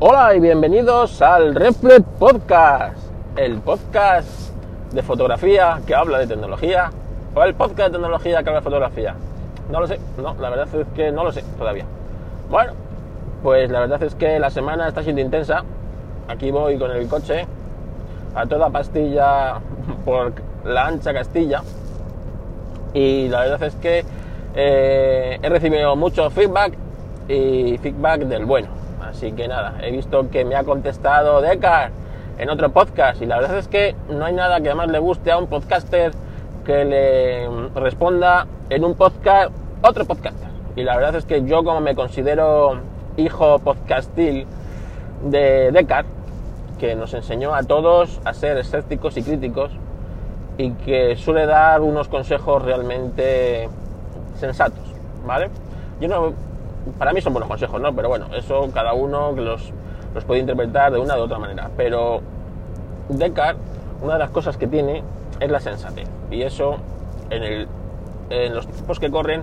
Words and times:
Hola 0.00 0.32
y 0.36 0.38
bienvenidos 0.38 1.20
al 1.22 1.56
Reflex 1.56 2.04
Podcast, 2.20 2.96
el 3.34 3.58
podcast 3.58 4.54
de 4.92 5.02
fotografía 5.02 5.80
que 5.84 5.92
habla 5.92 6.20
de 6.20 6.28
tecnología 6.28 6.92
o 7.34 7.42
el 7.42 7.52
podcast 7.54 7.88
de 7.88 7.98
tecnología 7.98 8.40
que 8.44 8.48
habla 8.48 8.60
de 8.60 8.64
fotografía. 8.64 9.16
No 9.72 9.80
lo 9.80 9.88
sé, 9.88 9.98
no, 10.16 10.36
la 10.38 10.50
verdad 10.50 10.68
es 10.72 10.86
que 10.94 11.10
no 11.10 11.24
lo 11.24 11.32
sé 11.32 11.42
todavía. 11.58 11.84
Bueno, 12.48 12.74
pues 13.42 13.72
la 13.72 13.80
verdad 13.80 14.00
es 14.04 14.14
que 14.14 14.38
la 14.38 14.50
semana 14.50 14.86
está 14.86 15.02
siendo 15.02 15.20
intensa. 15.20 15.64
Aquí 16.28 16.52
voy 16.52 16.78
con 16.78 16.92
el 16.92 17.08
coche 17.08 17.44
a 18.36 18.46
toda 18.46 18.70
pastilla 18.70 19.54
por 20.04 20.32
la 20.64 20.86
ancha 20.86 21.12
Castilla 21.12 21.64
y 22.94 23.26
la 23.26 23.40
verdad 23.40 23.64
es 23.64 23.74
que 23.74 24.04
eh, 24.54 25.40
he 25.42 25.48
recibido 25.48 25.96
mucho 25.96 26.30
feedback 26.30 26.74
y 27.26 27.78
feedback 27.78 28.20
del 28.20 28.44
bueno. 28.44 28.77
Así 29.08 29.32
que 29.32 29.48
nada, 29.48 29.74
he 29.82 29.90
visto 29.90 30.28
que 30.30 30.44
me 30.44 30.54
ha 30.54 30.64
contestado 30.64 31.40
Decar 31.40 31.90
en 32.38 32.50
otro 32.50 32.70
podcast 32.70 33.20
y 33.22 33.26
la 33.26 33.38
verdad 33.38 33.58
es 33.58 33.66
que 33.66 33.96
no 34.10 34.24
hay 34.24 34.34
nada 34.34 34.60
que 34.60 34.74
más 34.74 34.88
le 34.88 34.98
guste 34.98 35.32
a 35.32 35.38
un 35.38 35.46
podcaster 35.46 36.12
que 36.64 36.84
le 36.84 37.48
responda 37.74 38.46
en 38.68 38.84
un 38.84 38.94
podcast 38.94 39.50
otro 39.82 40.04
podcaster. 40.04 40.48
Y 40.76 40.82
la 40.82 40.96
verdad 40.96 41.16
es 41.16 41.24
que 41.24 41.42
yo 41.44 41.64
como 41.64 41.80
me 41.80 41.94
considero 41.94 42.80
hijo 43.16 43.58
podcastil 43.60 44.46
de 45.24 45.72
Decar, 45.72 46.04
que 46.78 46.94
nos 46.94 47.14
enseñó 47.14 47.54
a 47.54 47.62
todos 47.62 48.20
a 48.24 48.34
ser 48.34 48.58
escépticos 48.58 49.16
y 49.16 49.22
críticos 49.22 49.72
y 50.58 50.72
que 50.72 51.16
suele 51.16 51.46
dar 51.46 51.80
unos 51.80 52.08
consejos 52.08 52.62
realmente 52.62 53.68
sensatos, 54.34 54.84
¿vale? 55.24 55.48
Yo 56.00 56.08
no, 56.08 56.34
para 56.98 57.12
mí 57.12 57.20
son 57.20 57.32
buenos 57.32 57.48
consejos, 57.48 57.80
¿no? 57.80 57.94
Pero 57.94 58.08
bueno, 58.08 58.26
eso 58.34 58.68
cada 58.72 58.92
uno 58.92 59.32
los, 59.32 59.72
los 60.14 60.24
puede 60.24 60.40
interpretar 60.40 60.92
de 60.92 60.98
una 60.98 61.16
u 61.16 61.22
otra 61.22 61.38
manera. 61.38 61.70
Pero 61.76 62.20
Descartes, 63.08 63.62
una 64.02 64.14
de 64.14 64.18
las 64.18 64.30
cosas 64.30 64.56
que 64.56 64.66
tiene 64.66 65.02
es 65.40 65.50
la 65.50 65.60
sensatez. 65.60 66.08
Y 66.30 66.42
eso 66.42 66.76
en, 67.30 67.42
el, 67.42 67.68
en 68.30 68.54
los 68.54 68.66
tiempos 68.66 68.98
que 68.98 69.10
corren 69.10 69.42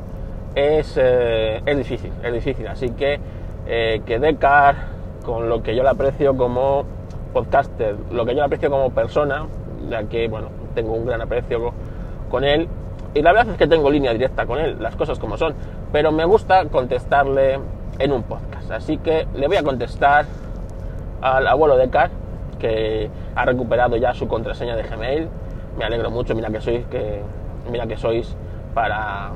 es, 0.55 0.95
eh, 0.97 1.61
es 1.65 1.77
difícil, 1.77 2.11
es 2.23 2.33
difícil. 2.33 2.67
Así 2.67 2.89
que 2.91 3.19
eh, 3.67 4.01
que 4.05 4.19
Descartes, 4.19 4.83
con 5.25 5.49
lo 5.49 5.63
que 5.63 5.75
yo 5.75 5.83
le 5.83 5.89
aprecio 5.89 6.37
como 6.37 6.85
podcaster, 7.33 7.95
lo 8.11 8.25
que 8.25 8.31
yo 8.31 8.39
le 8.39 8.45
aprecio 8.45 8.69
como 8.69 8.91
persona, 8.91 9.45
ya 9.89 10.03
que, 10.03 10.27
bueno, 10.27 10.49
tengo 10.73 10.93
un 10.93 11.05
gran 11.05 11.21
aprecio 11.21 11.73
con 12.29 12.43
él, 12.43 12.67
y 13.15 13.21
la 13.21 13.31
verdad 13.31 13.53
es 13.53 13.57
que 13.57 13.65
tengo 13.65 13.89
línea 13.89 14.11
directa 14.11 14.45
con 14.45 14.59
él, 14.59 14.75
las 14.79 14.95
cosas 14.97 15.17
como 15.19 15.37
son, 15.37 15.55
pero 15.93 16.11
me 16.11 16.25
gusta 16.25 16.65
contestarle 16.65 17.59
en 17.97 18.11
un 18.11 18.23
podcast. 18.23 18.69
Así 18.71 18.97
que 18.97 19.25
le 19.33 19.47
voy 19.47 19.55
a 19.55 19.63
contestar 19.63 20.25
al 21.21 21.47
abuelo 21.47 21.77
de 21.77 21.89
Car, 21.89 22.09
que 22.59 23.09
ha 23.35 23.45
recuperado 23.45 23.95
ya 23.95 24.13
su 24.13 24.27
contraseña 24.27 24.75
de 24.75 24.83
Gmail. 24.83 25.29
Me 25.77 25.85
alegro 25.85 26.11
mucho, 26.11 26.35
mira 26.35 26.49
que 26.49 26.59
sois, 26.59 26.85
que, 26.87 27.21
mira 27.71 27.87
que 27.87 27.95
sois 27.95 28.35
para 28.73 29.31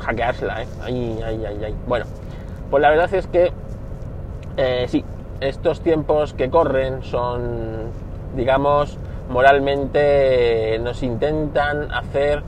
hackeársela, 0.00 0.62
¿eh? 0.62 0.66
Ay, 0.84 1.20
ay, 1.24 1.44
ay, 1.44 1.64
ay. 1.64 1.74
Bueno, 1.88 2.06
pues 2.70 2.80
la 2.80 2.90
verdad 2.90 3.12
es 3.12 3.26
que 3.26 3.52
eh, 4.56 4.86
sí, 4.88 5.04
estos 5.40 5.80
tiempos 5.80 6.34
que 6.34 6.50
corren 6.50 7.02
son, 7.02 7.90
digamos, 8.36 8.96
moralmente 9.28 10.78
nos 10.80 11.02
intentan 11.02 11.90
hacer 11.92 12.44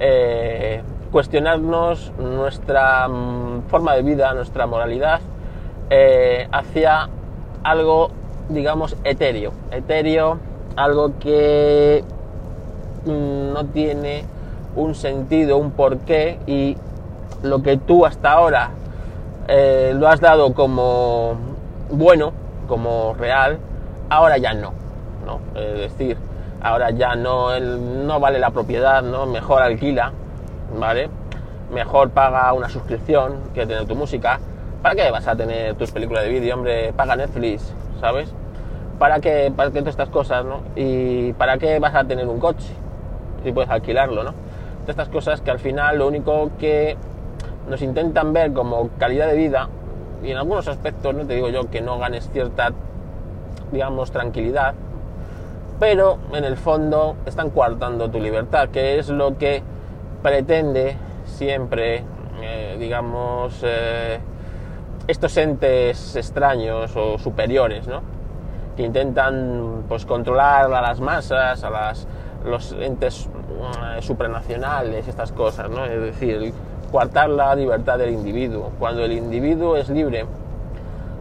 eh, 0.00 0.82
cuestionarnos 1.10 2.12
nuestra 2.18 3.08
mm, 3.08 3.62
forma 3.68 3.94
de 3.94 4.02
vida, 4.02 4.34
nuestra 4.34 4.66
moralidad 4.66 5.20
eh, 5.90 6.48
hacia 6.52 7.08
algo, 7.62 8.10
digamos, 8.48 8.96
etéreo. 9.04 9.52
Etéreo, 9.70 10.38
algo 10.76 11.18
que 11.18 12.04
mm, 13.04 13.52
no 13.52 13.64
tiene 13.66 14.24
un 14.76 14.94
sentido, 14.94 15.56
un 15.58 15.72
porqué 15.72 16.38
y 16.46 16.76
lo 17.42 17.62
que 17.62 17.76
tú 17.76 18.04
hasta 18.04 18.32
ahora 18.32 18.70
eh, 19.48 19.92
lo 19.96 20.08
has 20.08 20.20
dado 20.20 20.52
como 20.54 21.36
bueno, 21.90 22.32
como 22.66 23.14
real, 23.14 23.58
ahora 24.10 24.38
ya 24.38 24.52
no. 24.52 24.72
¿no? 25.24 25.40
Es 25.58 25.78
decir, 25.78 26.16
ahora 26.62 26.90
ya 26.90 27.14
no, 27.14 27.58
no 27.60 28.20
vale 28.20 28.38
la 28.38 28.50
propiedad, 28.50 29.02
¿no? 29.02 29.26
Mejor 29.26 29.62
alquila, 29.62 30.12
¿vale? 30.78 31.10
Mejor 31.72 32.10
paga 32.10 32.52
una 32.52 32.68
suscripción 32.68 33.40
que 33.54 33.66
tener 33.66 33.86
tu 33.86 33.94
música. 33.94 34.40
¿Para 34.82 34.94
qué 34.94 35.10
vas 35.10 35.26
a 35.26 35.36
tener 35.36 35.74
tus 35.74 35.90
películas 35.90 36.24
de 36.24 36.30
vídeo, 36.30 36.54
hombre? 36.54 36.92
Paga 36.92 37.16
Netflix, 37.16 37.72
¿sabes? 38.00 38.32
¿Para 38.98 39.20
qué, 39.20 39.52
para 39.54 39.70
qué 39.70 39.80
estas 39.80 40.08
cosas, 40.08 40.44
no? 40.44 40.62
¿Y 40.76 41.32
para 41.34 41.58
qué 41.58 41.78
vas 41.78 41.94
a 41.94 42.04
tener 42.04 42.26
un 42.26 42.40
coche? 42.40 42.72
Si 43.44 43.52
puedes 43.52 43.70
alquilarlo, 43.70 44.24
¿no? 44.24 44.32
Todas 44.82 44.88
estas 44.88 45.08
cosas 45.08 45.40
que 45.40 45.50
al 45.50 45.58
final 45.58 45.98
lo 45.98 46.08
único 46.08 46.50
que 46.58 46.96
nos 47.68 47.82
intentan 47.82 48.32
ver 48.32 48.52
como 48.52 48.88
calidad 48.98 49.28
de 49.28 49.36
vida, 49.36 49.68
y 50.22 50.30
en 50.30 50.38
algunos 50.38 50.66
aspectos 50.66 51.14
no 51.14 51.26
te 51.26 51.34
digo 51.34 51.48
yo 51.48 51.70
que 51.70 51.80
no 51.80 51.98
ganes 51.98 52.28
cierta, 52.30 52.72
digamos, 53.70 54.10
tranquilidad, 54.10 54.74
pero 55.78 56.18
en 56.32 56.44
el 56.44 56.56
fondo 56.56 57.16
están 57.26 57.50
coartando 57.50 58.10
tu 58.10 58.20
libertad, 58.20 58.68
que 58.70 58.98
es 58.98 59.08
lo 59.08 59.38
que 59.38 59.62
pretende 60.22 60.96
siempre, 61.24 62.02
eh, 62.42 62.76
digamos, 62.78 63.60
eh, 63.62 64.18
estos 65.06 65.36
entes 65.36 66.16
extraños 66.16 66.94
o 66.96 67.18
superiores, 67.18 67.86
¿no? 67.86 68.02
Que 68.76 68.82
intentan 68.82 69.84
pues 69.88 70.04
controlar 70.04 70.72
a 70.72 70.80
las 70.80 71.00
masas, 71.00 71.62
a 71.62 71.70
las, 71.70 72.06
los 72.44 72.72
entes 72.72 73.28
eh, 73.28 74.02
supranacionales, 74.02 75.06
estas 75.06 75.32
cosas, 75.32 75.70
¿no? 75.70 75.84
Es 75.84 76.00
decir, 76.00 76.52
coartar 76.90 77.30
la 77.30 77.54
libertad 77.54 77.98
del 77.98 78.10
individuo. 78.10 78.72
Cuando 78.78 79.04
el 79.04 79.12
individuo 79.12 79.76
es 79.76 79.88
libre, 79.88 80.26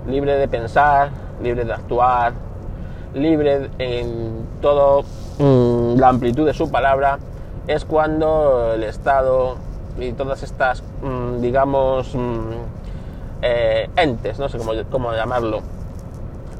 libre 0.07 0.35
de 0.37 0.47
pensar, 0.47 1.09
libre 1.41 1.63
de 1.63 1.73
actuar, 1.73 2.33
libre 3.17 3.69
en 3.79 4.45
toda 4.61 5.03
mm, 5.39 5.99
la 5.99 6.09
amplitud 6.09 6.45
de 6.45 6.53
su 6.53 6.71
palabra, 6.71 7.19
es 7.67 7.83
cuando 7.85 8.73
el 8.73 8.83
Estado 8.83 9.57
y 9.99 10.13
todas 10.13 10.43
estas, 10.43 10.83
mm, 11.01 11.41
digamos, 11.41 12.13
mm, 12.15 12.51
eh, 13.41 13.89
entes, 13.97 14.39
no 14.39 14.49
sé 14.49 14.57
cómo, 14.57 14.71
cómo 14.89 15.13
llamarlo, 15.13 15.61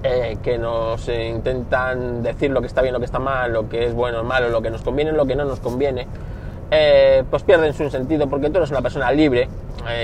eh, 0.03 0.37
que 0.43 0.57
nos 0.57 1.07
intentan 1.07 2.23
decir 2.23 2.51
lo 2.51 2.61
que 2.61 2.67
está 2.67 2.81
bien, 2.81 2.93
lo 2.93 2.99
que 2.99 3.05
está 3.05 3.19
mal, 3.19 3.53
lo 3.53 3.69
que 3.69 3.85
es 3.85 3.93
bueno 3.93 4.23
malo, 4.23 4.49
lo 4.49 4.61
que 4.61 4.69
nos 4.69 4.81
conviene, 4.81 5.11
lo 5.11 5.25
que 5.25 5.35
no 5.35 5.45
nos 5.45 5.59
conviene, 5.59 6.07
eh, 6.71 7.23
pues 7.29 7.43
pierden 7.43 7.73
su 7.73 7.89
sentido 7.89 8.27
porque 8.27 8.49
tú 8.49 8.57
eres 8.57 8.71
una 8.71 8.81
persona 8.81 9.11
libre 9.11 9.47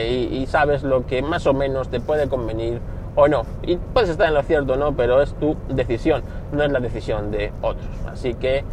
y, 0.07 0.37
y 0.37 0.47
sabes 0.47 0.83
lo 0.83 1.05
que 1.05 1.21
más 1.21 1.45
o 1.45 1.53
menos 1.53 1.89
te 1.89 1.99
puede 1.99 2.29
convenir 2.29 2.79
o 3.15 3.27
no. 3.27 3.43
Y 3.63 3.77
puedes 3.77 4.09
estar 4.09 4.27
en 4.27 4.33
lo 4.33 4.43
cierto, 4.43 4.75
¿no? 4.75 4.95
Pero 4.95 5.21
es 5.21 5.33
tu 5.35 5.55
decisión, 5.69 6.23
no 6.51 6.63
es 6.63 6.71
la 6.71 6.79
decisión 6.79 7.31
de 7.31 7.51
otros. 7.61 7.87
Así 8.11 8.33
que, 8.33 8.63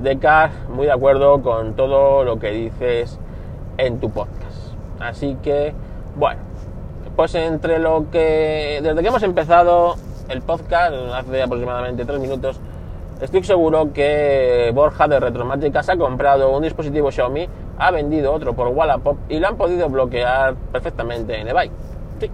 Descartes, 0.00 0.68
muy 0.68 0.86
de 0.86 0.92
acuerdo 0.92 1.42
con 1.42 1.74
todo 1.74 2.24
lo 2.24 2.38
que 2.38 2.50
dices 2.50 3.18
en 3.78 4.00
tu 4.00 4.10
podcast. 4.10 4.74
Así 5.00 5.36
que, 5.42 5.74
bueno, 6.16 6.40
pues 7.16 7.34
entre 7.34 7.78
lo 7.78 8.10
que. 8.10 8.80
Desde 8.82 9.00
que 9.02 9.08
hemos 9.08 9.22
empezado 9.22 9.96
el 10.28 10.42
podcast, 10.42 10.94
hace 11.14 11.42
aproximadamente 11.42 12.04
tres 12.04 12.20
minutos, 12.20 12.58
estoy 13.20 13.44
seguro 13.44 13.92
que 13.92 14.70
Borja 14.74 15.08
de 15.08 15.20
Retromática 15.20 15.82
se 15.82 15.92
ha 15.92 15.96
comprado 15.96 16.50
un 16.56 16.62
dispositivo 16.62 17.10
Xiaomi, 17.10 17.48
ha 17.78 17.90
vendido 17.90 18.32
otro 18.32 18.54
por 18.54 18.68
Wallapop 18.68 19.18
y 19.28 19.38
lo 19.38 19.48
han 19.48 19.56
podido 19.56 19.88
bloquear 19.88 20.54
perfectamente 20.72 21.38
en 21.38 21.48
eBay. 21.48 21.70
Sí, 22.18 22.30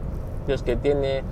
es 0.46 0.62
que 0.62 0.76
tiene 0.76 1.22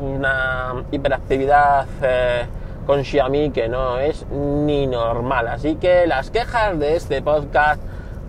una 0.00 0.84
hiperactividad 0.90 1.86
eh, 2.02 2.46
con 2.86 3.04
Xiaomi 3.04 3.50
que 3.50 3.68
no 3.68 3.98
es 3.98 4.26
ni 4.30 4.86
normal. 4.86 5.48
Así 5.48 5.76
que 5.76 6.06
las 6.06 6.30
quejas 6.30 6.78
de 6.78 6.96
este 6.96 7.22
podcast, 7.22 7.82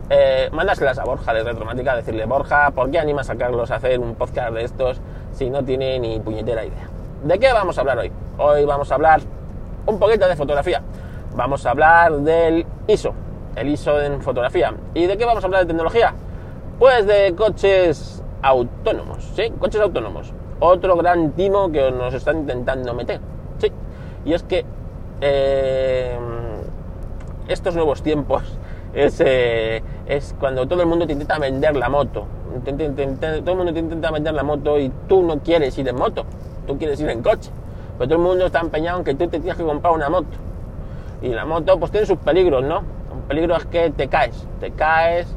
eh, 0.10 0.50
a 0.52 1.04
Borja 1.06 1.34
de 1.34 1.44
Retromática, 1.44 1.96
decirle, 1.96 2.26
Borja, 2.26 2.72
¿por 2.72 2.92
qué 2.92 3.00
anima 3.00 3.22
a 3.22 3.24
sacarlos 3.24 3.72
a 3.72 3.76
hacer 3.76 4.00
un 4.00 4.16
podcast 4.16 4.54
de 4.54 4.64
estos 4.64 5.02
si 5.32 5.50
no 5.50 5.64
tiene 5.64 6.00
ni 6.00 6.20
puñetera 6.20 6.66
idea? 6.66 6.90
¿De 7.24 7.40
qué 7.40 7.54
vamos 7.54 7.78
a 7.78 7.82
hablar 7.82 8.00
hoy? 8.00 8.12
Hoy 8.38 8.66
vamos 8.66 8.92
a 8.92 8.96
hablar 8.96 9.22
un 9.86 9.98
poquito 9.98 10.28
de 10.28 10.36
fotografía. 10.36 10.82
Vamos 11.36 11.66
a 11.66 11.72
hablar 11.72 12.12
del 12.20 12.66
ISO, 12.88 13.14
el 13.56 13.70
ISO 13.70 14.02
en 14.02 14.22
fotografía. 14.22 14.74
¿Y 14.94 15.06
de 15.06 15.18
qué 15.18 15.26
vamos 15.26 15.44
a 15.44 15.48
hablar 15.48 15.62
de 15.62 15.68
tecnología? 15.68 16.14
Pues 16.78 17.06
de 17.08 17.34
coches 17.38 18.22
autónomos, 18.42 19.24
¿sí? 19.36 19.52
Coches 19.60 19.80
autónomos 19.80 20.34
otro 20.62 20.96
gran 20.96 21.32
timo 21.32 21.72
que 21.72 21.92
nos 21.92 22.14
están 22.14 22.38
intentando 22.38 22.94
meter. 22.94 23.20
Sí, 23.58 23.72
y 24.24 24.34
es 24.34 24.44
que 24.44 24.64
eh, 25.20 26.18
estos 27.48 27.76
nuevos 27.76 28.02
tiempos 28.02 28.44
es, 28.94 29.22
eh, 29.26 29.84
es, 30.08 30.36
cuando 30.40 30.68
todo 30.68 30.82
el 30.82 30.88
mundo 30.88 31.06
te 31.06 31.14
intenta 31.14 31.38
vender 31.40 31.76
la 31.76 31.90
moto. 31.90 32.26
todo 32.64 33.52
el 33.52 33.58
mundo 33.58 33.74
te 33.74 33.80
intenta 33.80 34.12
vender 34.12 34.34
la 34.34 34.44
moto 34.44 34.80
y 34.80 34.90
tú 35.08 35.24
no 35.24 35.40
quieres 35.40 35.78
ir 35.78 35.88
en 35.88 35.96
moto, 35.96 36.26
tú 36.68 36.78
quieres 36.78 37.00
ir 37.02 37.10
en 37.10 37.22
coche. 37.22 37.52
Pero 37.98 38.10
todo 38.10 38.20
el 38.20 38.26
mundo 38.26 38.46
está 38.46 38.60
empeñado 38.60 39.00
en 39.00 39.04
que 39.04 39.14
tú 39.14 39.28
te 39.28 39.40
tienes 39.40 39.58
que 39.58 39.64
comprar 39.64 39.94
una 39.94 40.10
moto. 40.10 40.38
Y 41.22 41.30
la 41.30 41.46
moto 41.46 41.80
pues 41.80 41.92
tiene 41.92 42.06
sus 42.06 42.18
peligros, 42.18 42.64
¿no? 42.64 42.80
Un 43.14 43.22
peligro 43.28 43.56
es 43.56 43.66
que 43.66 43.90
te 43.92 44.08
caes, 44.08 44.48
te 44.60 44.72
caes 44.72 45.28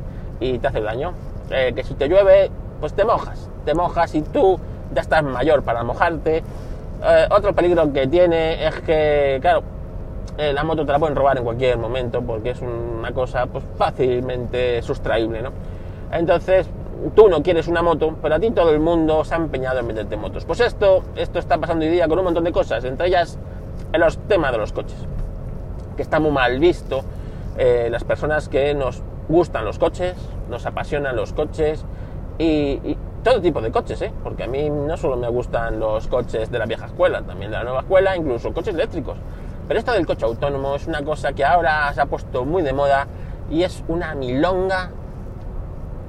y 0.40 0.58
te 0.58 0.68
hace 0.68 0.80
daño. 0.80 1.12
Eh, 1.50 1.72
que 1.74 1.82
si 1.82 1.94
te 1.94 2.08
llueve, 2.08 2.50
pues 2.80 2.94
te 2.94 3.04
mojas. 3.04 3.50
Te 3.64 3.74
mojas 3.74 4.14
y 4.14 4.22
tú 4.22 4.58
ya 4.92 5.00
estás 5.00 5.22
mayor 5.22 5.62
para 5.62 5.82
mojarte. 5.82 6.42
Eh, 7.02 7.26
otro 7.31 7.54
peligro 7.54 7.92
que 7.92 8.06
tiene 8.06 8.66
es 8.66 8.81
que, 8.81 9.38
claro, 9.40 9.62
eh, 10.36 10.52
la 10.52 10.64
moto 10.64 10.84
te 10.84 10.92
la 10.92 10.98
pueden 10.98 11.14
robar 11.14 11.38
en 11.38 11.44
cualquier 11.44 11.78
momento 11.78 12.20
porque 12.22 12.50
es 12.50 12.60
una 12.60 13.12
cosa 13.12 13.46
pues, 13.46 13.64
fácilmente 13.76 14.82
sustraíble, 14.82 15.42
¿no? 15.42 15.50
Entonces, 16.10 16.69
tú 17.14 17.28
no 17.28 17.42
quieres 17.42 17.69
una 17.69 17.82
moto, 17.82 18.16
pero 18.20 18.34
a 18.34 18.40
ti 18.40 18.50
todo 18.50 18.70
el 18.70 18.81
mundo 18.81 19.25
se 19.25 19.34
ha 19.34 19.36
empeñado 19.36 19.78
en 19.81 19.86
venderte 19.86 20.16
motos. 20.16 20.44
Pues 20.44 20.60
esto, 20.60 21.02
esto 21.16 21.38
está 21.38 21.58
pasando 21.58 21.84
hoy 21.84 21.90
día 21.90 22.08
con 22.08 22.19
un 22.19 22.25
montón 22.25 22.44
de 22.44 22.52
cosas, 22.52 22.84
entre 22.84 23.08
ellas 23.08 23.38
en 23.92 24.00
los 24.00 24.19
temas 24.26 24.52
de 24.52 24.58
los 24.58 24.72
coches, 24.72 24.96
que 25.96 26.02
está 26.02 26.19
muy 26.20 26.31
mal 26.31 26.58
visto. 26.58 27.02
Eh, 27.56 27.88
las 27.90 28.02
personas 28.04 28.48
que 28.48 28.75
nos 28.75 29.02
gustan 29.28 29.64
los 29.64 29.78
coches, 29.78 30.16
nos 30.50 30.66
apasionan 30.66 31.14
los 31.16 31.32
coches 31.32 31.84
y, 32.38 32.96
todo 33.24 33.40
tipo 33.40 33.60
de 33.60 33.72
coches, 33.72 34.00
¿eh? 34.02 34.12
porque 34.22 34.44
a 34.44 34.46
mí 34.46 34.68
no 34.70 34.96
solo 34.96 35.16
me 35.16 35.28
gustan 35.28 35.80
los 35.80 36.06
coches 36.08 36.50
de 36.50 36.58
la 36.58 36.66
vieja 36.66 36.86
escuela, 36.86 37.22
también 37.22 37.50
de 37.50 37.56
la 37.56 37.64
nueva 37.64 37.80
escuela, 37.80 38.16
incluso 38.16 38.52
coches 38.52 38.74
eléctricos. 38.74 39.16
Pero 39.66 39.80
esto 39.80 39.92
del 39.92 40.06
coche 40.06 40.26
autónomo 40.26 40.74
es 40.76 40.86
una 40.86 41.02
cosa 41.02 41.32
que 41.32 41.42
ahora 41.42 41.92
se 41.94 42.02
ha 42.02 42.06
puesto 42.06 42.44
muy 42.44 42.62
de 42.62 42.74
moda 42.74 43.08
y 43.50 43.62
es 43.62 43.82
una 43.88 44.14
milonga 44.14 44.90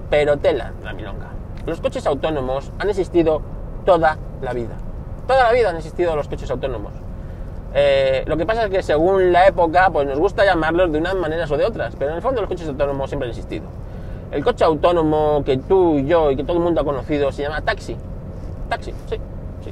pero 0.09 0.37
tela 0.37 0.73
la 0.83 0.93
milonga. 0.93 1.29
Los 1.65 1.79
coches 1.81 2.05
autónomos 2.05 2.71
han 2.79 2.89
existido 2.89 3.41
toda 3.85 4.17
la 4.41 4.53
vida. 4.53 4.75
Toda 5.25 5.45
la 5.45 5.51
vida 5.53 5.69
han 5.69 5.77
existido 5.77 6.15
los 6.15 6.27
coches 6.27 6.51
autónomos. 6.51 6.93
Eh, 7.73 8.23
lo 8.27 8.37
que 8.37 8.45
pasa 8.45 8.65
es 8.65 8.69
que 8.69 8.83
según 8.83 9.31
la 9.31 9.47
época, 9.47 9.89
pues 9.89 10.07
nos 10.07 10.19
gusta 10.19 10.45
llamarlos 10.45 10.91
de 10.91 10.99
unas 10.99 11.15
maneras 11.15 11.49
o 11.51 11.57
de 11.57 11.65
otras, 11.65 11.95
pero 11.97 12.11
en 12.11 12.17
el 12.17 12.21
fondo 12.21 12.41
los 12.41 12.49
coches 12.49 12.67
autónomos 12.67 13.09
siempre 13.09 13.27
han 13.27 13.31
existido. 13.31 13.65
El 14.31 14.43
coche 14.43 14.65
autónomo 14.65 15.43
que 15.45 15.57
tú 15.57 15.99
y 15.99 16.07
yo 16.07 16.31
y 16.31 16.35
que 16.35 16.43
todo 16.43 16.57
el 16.57 16.63
mundo 16.63 16.81
ha 16.81 16.83
conocido 16.83 17.31
se 17.31 17.43
llama 17.43 17.61
taxi. 17.61 17.95
Taxi, 18.69 18.91
sí, 19.09 19.17
sí. 19.63 19.71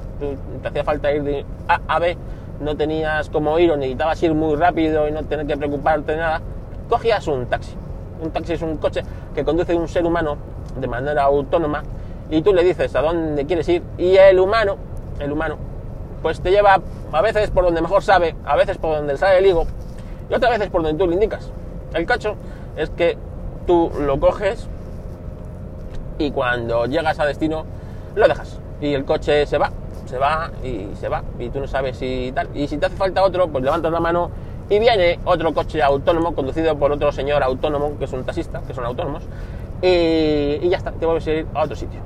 te 0.61 0.67
hacía 0.67 0.83
falta 0.83 1.11
ir 1.11 1.23
de 1.23 1.45
A 1.67 1.79
a 1.87 1.99
B, 1.99 2.15
no 2.59 2.75
tenías 2.77 3.29
como 3.29 3.57
ir 3.59 3.71
o 3.71 3.77
necesitabas 3.77 4.21
ir 4.23 4.33
muy 4.33 4.55
rápido 4.55 5.07
y 5.07 5.11
no 5.11 5.23
tener 5.23 5.47
que 5.47 5.57
preocuparte 5.57 6.13
de 6.13 6.19
nada, 6.19 6.41
cogías 6.89 7.27
un 7.27 7.47
taxi. 7.47 7.73
Un 8.23 8.31
taxi 8.31 8.53
es 8.53 8.61
un 8.61 8.77
coche 8.77 9.01
que 9.33 9.43
conduce 9.43 9.75
un 9.75 9.87
ser 9.87 10.05
humano 10.05 10.37
de 10.79 10.87
manera 10.87 11.23
autónoma 11.23 11.83
y 12.29 12.41
tú 12.41 12.53
le 12.53 12.63
dices 12.63 12.95
a 12.95 13.01
dónde 13.01 13.45
quieres 13.45 13.67
ir 13.67 13.83
y 13.97 14.15
el 14.15 14.39
humano, 14.39 14.77
el 15.19 15.31
humano, 15.31 15.57
pues 16.21 16.39
te 16.39 16.51
lleva 16.51 16.79
a 17.11 17.21
veces 17.21 17.49
por 17.51 17.65
donde 17.65 17.81
mejor 17.81 18.01
sabe, 18.01 18.35
a 18.45 18.55
veces 18.55 18.77
por 18.77 18.95
donde 18.95 19.17
sale 19.17 19.39
el 19.39 19.45
higo 19.47 19.65
y 20.29 20.33
otras 20.33 20.51
veces 20.51 20.69
por 20.69 20.83
donde 20.83 20.97
tú 20.97 21.07
le 21.07 21.15
indicas. 21.15 21.51
El 21.93 22.05
cacho 22.05 22.35
es 22.75 22.89
que 22.91 23.17
tú 23.65 23.91
lo 23.99 24.19
coges 24.19 24.67
y 26.17 26.31
cuando 26.31 26.85
llegas 26.85 27.19
a 27.19 27.25
destino 27.25 27.65
lo 28.15 28.27
dejas 28.27 28.59
y 28.81 28.93
el 28.93 29.05
coche 29.05 29.45
se 29.45 29.57
va, 29.57 29.71
se 30.05 30.17
va 30.17 30.51
y 30.63 30.89
se 30.95 31.09
va 31.09 31.23
y 31.39 31.49
tú 31.49 31.59
no 31.59 31.67
sabes 31.67 31.97
si 31.97 32.31
tal. 32.35 32.49
Y 32.53 32.67
si 32.67 32.77
te 32.77 32.85
hace 32.85 32.95
falta 32.95 33.23
otro, 33.23 33.47
pues 33.47 33.63
levantas 33.63 33.91
la 33.91 33.99
mano 33.99 34.29
y 34.69 34.79
viene 34.79 35.19
otro 35.25 35.53
coche 35.53 35.81
autónomo 35.81 36.35
conducido 36.35 36.77
por 36.77 36.91
otro 36.91 37.11
señor 37.11 37.43
autónomo, 37.43 37.97
que 37.97 38.05
es 38.05 38.13
un 38.13 38.23
taxista, 38.23 38.61
que 38.65 38.73
son 38.73 38.85
autónomos, 38.85 39.23
y, 39.81 40.67
ya 40.69 40.77
está, 40.77 40.91
te 40.91 41.05
vuelves 41.05 41.27
a 41.27 41.31
ir 41.31 41.47
a 41.53 41.63
otro 41.63 41.75
sitio. 41.75 41.99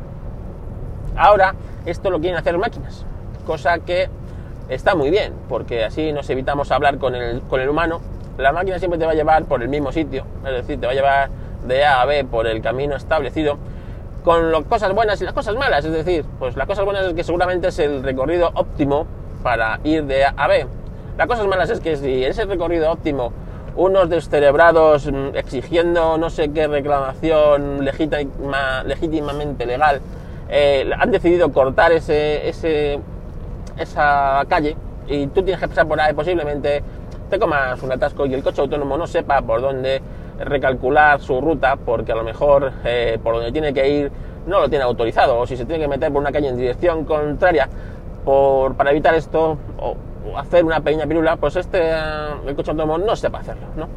Ahora, 1.15 1.53
esto 1.85 2.09
lo 2.09 2.19
quieren 2.19 2.37
hacer 2.37 2.57
máquinas, 2.57 3.05
cosa 3.45 3.79
que 3.79 4.09
está 4.69 4.95
muy 4.95 5.09
bien, 5.09 5.33
porque 5.47 5.85
así 5.85 6.11
nos 6.11 6.29
evitamos 6.29 6.71
hablar 6.71 6.97
con 6.97 7.15
el, 7.15 7.41
con 7.41 7.61
el 7.61 7.69
humano. 7.69 8.01
La 8.37 8.51
máquina 8.51 8.77
siempre 8.79 8.99
te 8.99 9.05
va 9.05 9.11
a 9.11 9.15
llevar 9.15 9.45
por 9.45 9.61
el 9.61 9.69
mismo 9.69 9.91
sitio, 9.91 10.25
es 10.45 10.51
decir, 10.51 10.79
te 10.79 10.85
va 10.85 10.91
a 10.91 10.95
llevar 10.95 11.29
de 11.65 11.85
A 11.85 12.01
a 12.01 12.05
B 12.05 12.23
por 12.25 12.47
el 12.47 12.61
camino 12.61 12.95
establecido, 12.95 13.57
con 14.23 14.51
las 14.51 14.63
cosas 14.65 14.93
buenas 14.93 15.21
y 15.21 15.25
las 15.25 15.33
cosas 15.33 15.55
malas. 15.55 15.85
Es 15.85 15.91
decir, 15.91 16.25
pues 16.39 16.55
las 16.55 16.67
cosas 16.67 16.85
buenas 16.85 17.05
es 17.05 17.13
que 17.13 17.23
seguramente 17.23 17.69
es 17.69 17.79
el 17.79 18.03
recorrido 18.03 18.51
óptimo 18.53 19.07
para 19.43 19.79
ir 19.83 20.03
de 20.05 20.25
A 20.25 20.33
a 20.37 20.47
B. 20.47 20.67
Las 21.17 21.27
cosas 21.27 21.47
malas 21.47 21.69
es 21.69 21.79
que 21.79 21.95
si 21.97 22.23
ese 22.23 22.45
recorrido 22.45 22.91
óptimo 22.91 23.31
unos 23.77 24.09
descerebrados 24.09 25.05
mm, 25.05 25.35
exigiendo 25.35 26.17
no 26.17 26.29
sé 26.29 26.51
qué 26.51 26.67
reclamación 26.67 27.85
legítima, 27.85 28.83
legítimamente 28.83 29.65
legal 29.65 30.01
eh, 30.49 30.89
han 30.97 31.11
decidido 31.11 31.51
cortar 31.51 31.91
ese, 31.91 32.49
ese, 32.49 32.99
esa 33.77 34.43
calle 34.49 34.75
y 35.07 35.27
tú 35.27 35.43
tienes 35.43 35.59
que 35.59 35.67
pasar 35.67 35.87
por 35.87 35.99
ahí 35.99 36.13
posiblemente 36.13 36.83
te 37.29 37.39
comas 37.39 37.81
un 37.83 37.91
atasco 37.91 38.25
y 38.25 38.33
el 38.33 38.43
coche 38.43 38.61
autónomo 38.61 38.97
no 38.97 39.05
sepa 39.05 39.41
por 39.41 39.61
dónde 39.61 40.01
recalcular 40.39 41.19
su 41.19 41.41
ruta 41.41 41.75
porque 41.77 42.11
a 42.11 42.15
lo 42.15 42.23
mejor 42.23 42.71
eh, 42.83 43.19
por 43.23 43.35
donde 43.35 43.51
tiene 43.51 43.73
que 43.73 43.89
ir 43.89 44.11
no 44.45 44.59
lo 44.59 44.69
tiene 44.69 44.83
autorizado 44.83 45.39
o 45.39 45.47
si 45.47 45.57
se 45.57 45.65
tiene 45.65 45.81
que 45.81 45.87
meter 45.87 46.11
por 46.11 46.21
una 46.21 46.31
calle 46.31 46.47
en 46.49 46.57
dirección 46.57 47.05
contraria 47.05 47.67
por, 48.23 48.75
para 48.75 48.91
evitar 48.91 49.13
esto 49.15 49.57
o, 49.79 49.95
hacer 50.37 50.65
una 50.65 50.81
pequeña 50.81 51.07
pirula, 51.07 51.37
pues 51.37 51.55
este, 51.55 51.89
el 51.89 52.55
coche 52.55 52.71
autónomo 52.71 52.97
no 52.97 53.15
sepa 53.15 53.39
hacerlo, 53.39 53.67
¿no? 53.77 53.87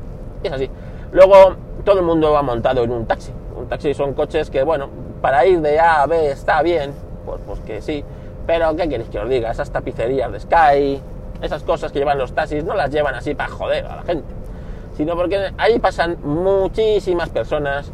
es 0.43 0.53
así. 0.53 0.71
Luego, 1.13 1.57
todo 1.85 1.99
el 1.99 2.07
mundo 2.07 2.33
va 2.33 2.43
montado 2.43 2.85
en 2.85 2.93
un 2.93 3.07
taxi. 3.07 3.33
Un 3.57 3.69
taxi 3.69 3.95
son 3.95 4.15
coches 4.15 4.49
que, 4.49 4.63
bueno, 4.63 4.89
para 5.21 5.45
ir 5.45 5.61
de 5.61 5.79
A 5.81 6.03
a 6.03 6.07
B 6.07 6.31
está 6.31 6.63
bien, 6.63 6.93
pues, 7.27 7.41
pues 7.45 7.61
que 7.61 7.83
sí, 7.83 8.05
pero 8.47 8.75
¿qué 8.77 8.89
queréis 8.89 9.11
que 9.11 9.19
os 9.19 9.29
diga? 9.29 9.51
Esas 9.51 9.71
tapicerías 9.71 10.31
de 10.33 10.41
Sky, 10.41 11.03
esas 11.43 11.63
cosas 11.63 11.93
que 11.93 11.99
llevan 11.99 12.19
los 12.19 12.33
taxis, 12.33 12.65
no 12.65 12.75
las 12.75 12.91
llevan 12.91 13.15
así 13.15 13.35
para 13.35 13.49
joder 13.49 13.87
a 13.87 13.97
la 13.97 14.03
gente, 14.03 14.33
sino 14.97 15.17
porque 15.17 15.53
ahí 15.59 15.79
pasan 15.79 16.17
muchísimas 16.23 17.29
personas 17.31 17.93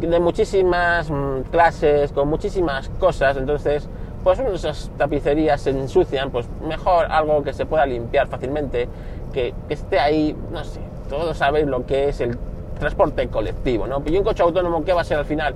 de 0.00 0.20
muchísimas 0.20 1.10
mm, 1.10 1.42
clases, 1.50 2.12
con 2.12 2.28
muchísimas 2.28 2.88
cosas, 2.98 3.36
entonces 3.36 3.88
pues 4.24 4.38
esas 4.38 4.90
tapicerías 4.96 5.60
se 5.60 5.70
ensucian, 5.70 6.30
pues 6.30 6.48
mejor 6.66 7.06
algo 7.10 7.42
que 7.42 7.52
se 7.52 7.66
pueda 7.66 7.84
limpiar 7.86 8.28
fácilmente, 8.28 8.88
que, 9.32 9.52
esté 9.68 9.98
ahí, 9.98 10.36
no 10.52 10.62
sé, 10.64 10.80
todos 11.08 11.36
sabéis 11.36 11.66
lo 11.66 11.84
que 11.86 12.08
es 12.08 12.20
el 12.20 12.38
transporte 12.78 13.26
colectivo, 13.28 13.86
¿no? 13.86 14.02
Y 14.06 14.16
un 14.16 14.24
coche 14.24 14.42
autónomo, 14.42 14.84
¿qué 14.84 14.92
va 14.92 15.00
a 15.00 15.04
ser 15.04 15.18
al 15.18 15.24
final? 15.24 15.54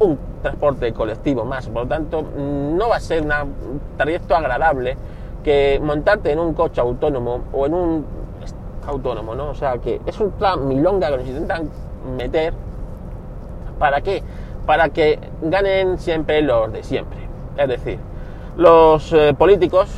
Un 0.00 0.18
transporte 0.42 0.92
colectivo 0.92 1.44
más, 1.44 1.68
por 1.68 1.82
lo 1.82 1.88
tanto, 1.88 2.22
no 2.22 2.88
va 2.88 2.96
a 2.96 3.00
ser 3.00 3.22
un 3.22 3.80
trayecto 3.96 4.34
agradable 4.34 4.96
que 5.44 5.80
montarte 5.82 6.32
en 6.32 6.38
un 6.38 6.52
coche 6.54 6.80
autónomo 6.80 7.44
o 7.52 7.66
en 7.66 7.74
un 7.74 8.06
autónomo, 8.86 9.34
¿no? 9.34 9.50
O 9.50 9.54
sea, 9.54 9.78
que 9.78 10.00
es 10.06 10.18
un 10.20 10.30
plan 10.32 10.66
milonga 10.66 11.10
que 11.10 11.16
nos 11.18 11.26
intentan 11.26 11.68
meter, 12.16 12.54
¿para 13.78 14.00
qué? 14.00 14.22
Para 14.66 14.88
que 14.90 15.18
ganen 15.42 15.98
siempre 15.98 16.42
los 16.42 16.72
de 16.72 16.82
siempre 16.82 17.20
es 17.56 17.68
decir, 17.68 17.98
los 18.56 19.12
eh, 19.12 19.34
políticos 19.36 19.88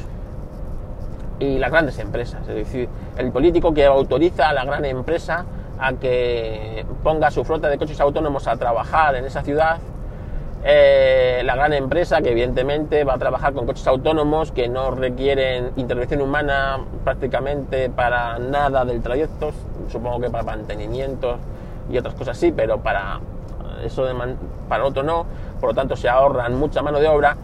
y 1.38 1.58
las 1.58 1.70
grandes 1.70 1.98
empresas. 1.98 2.40
Es 2.48 2.54
decir, 2.54 2.88
el 3.16 3.30
político 3.30 3.72
que 3.72 3.84
autoriza 3.84 4.48
a 4.48 4.52
la 4.52 4.64
gran 4.64 4.84
empresa 4.84 5.44
a 5.78 5.92
que 5.94 6.84
ponga 7.02 7.30
su 7.30 7.44
flota 7.44 7.68
de 7.68 7.78
coches 7.78 8.00
autónomos 8.00 8.46
a 8.46 8.56
trabajar 8.56 9.14
en 9.16 9.24
esa 9.24 9.42
ciudad. 9.42 9.78
Eh, 10.64 11.42
la 11.44 11.56
gran 11.56 11.72
empresa 11.72 12.22
que 12.22 12.30
evidentemente 12.30 13.02
va 13.02 13.14
a 13.14 13.18
trabajar 13.18 13.52
con 13.52 13.66
coches 13.66 13.84
autónomos 13.88 14.52
que 14.52 14.68
no 14.68 14.92
requieren 14.92 15.72
intervención 15.74 16.20
humana 16.20 16.78
prácticamente 17.02 17.90
para 17.90 18.38
nada 18.38 18.84
del 18.84 19.02
trayecto, 19.02 19.50
supongo 19.90 20.20
que 20.20 20.30
para 20.30 20.44
mantenimiento 20.44 21.38
y 21.90 21.98
otras 21.98 22.14
cosas 22.14 22.38
sí, 22.38 22.52
pero 22.52 22.78
para 22.78 23.18
eso 23.84 24.06
para 24.68 24.84
otro 24.84 25.02
no, 25.02 25.26
por 25.60 25.70
lo 25.70 25.74
tanto 25.74 25.96
se 25.96 26.08
ahorran 26.08 26.54
mucha 26.54 26.80
mano 26.80 27.00
de 27.00 27.08
obra 27.08 27.36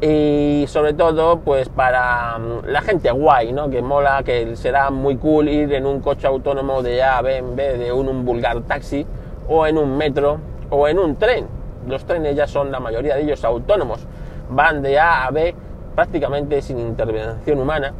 y 0.00 0.64
sobre 0.68 0.94
todo 0.94 1.40
pues 1.40 1.68
para 1.68 2.38
mm, 2.38 2.66
la 2.66 2.82
gente 2.82 3.10
guay, 3.10 3.52
¿no? 3.52 3.68
Que 3.68 3.82
mola, 3.82 4.22
que 4.24 4.54
será 4.54 4.90
muy 4.90 5.16
cool 5.16 5.48
ir 5.48 5.72
en 5.72 5.86
un 5.86 6.00
coche 6.00 6.26
autónomo 6.28 6.82
de 6.82 7.02
A 7.02 7.18
a 7.18 7.22
B 7.22 7.36
en 7.36 7.56
vez 7.56 7.78
de 7.80 7.92
un, 7.92 8.08
un 8.08 8.24
vulgar 8.24 8.60
taxi 8.62 9.04
o 9.48 9.66
en 9.66 9.76
un 9.76 9.96
metro 9.96 10.38
o 10.70 10.86
en 10.86 10.98
un 10.98 11.16
tren. 11.16 11.53
Los 11.86 12.04
trenes 12.04 12.36
ya 12.36 12.46
son 12.46 12.70
la 12.70 12.80
mayoría 12.80 13.16
de 13.16 13.22
ellos 13.22 13.44
autónomos, 13.44 14.06
van 14.50 14.82
de 14.82 14.98
A 14.98 15.26
a 15.26 15.30
B 15.30 15.54
prácticamente 15.94 16.60
sin 16.60 16.78
intervención 16.78 17.60
humana 17.60 17.92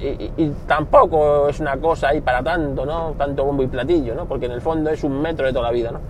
y, 0.00 0.32
y, 0.36 0.54
tampoco 0.66 1.48
es 1.48 1.60
una 1.60 1.76
cosa 1.76 2.08
ahí 2.08 2.20
para 2.20 2.42
tanto, 2.42 2.84
¿no? 2.84 3.14
Tanto 3.16 3.44
bombo 3.44 3.62
y 3.62 3.68
platillo, 3.68 4.14
¿no? 4.14 4.26
Porque 4.26 4.46
en 4.46 4.52
el 4.52 4.60
fondo 4.60 4.90
es 4.90 5.04
un 5.04 5.22
metro 5.22 5.46
de 5.46 5.52
toda 5.52 5.66
la 5.66 5.70
vida, 5.70 5.92
¿no? 5.92 6.00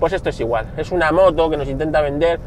Pues 0.00 0.12
esto 0.14 0.30
es 0.30 0.40
igual, 0.40 0.66
es 0.76 0.90
una 0.90 1.12
moto 1.12 1.50
que 1.50 1.56
nos 1.56 1.68
intenta 1.68 2.00
vender 2.00 2.40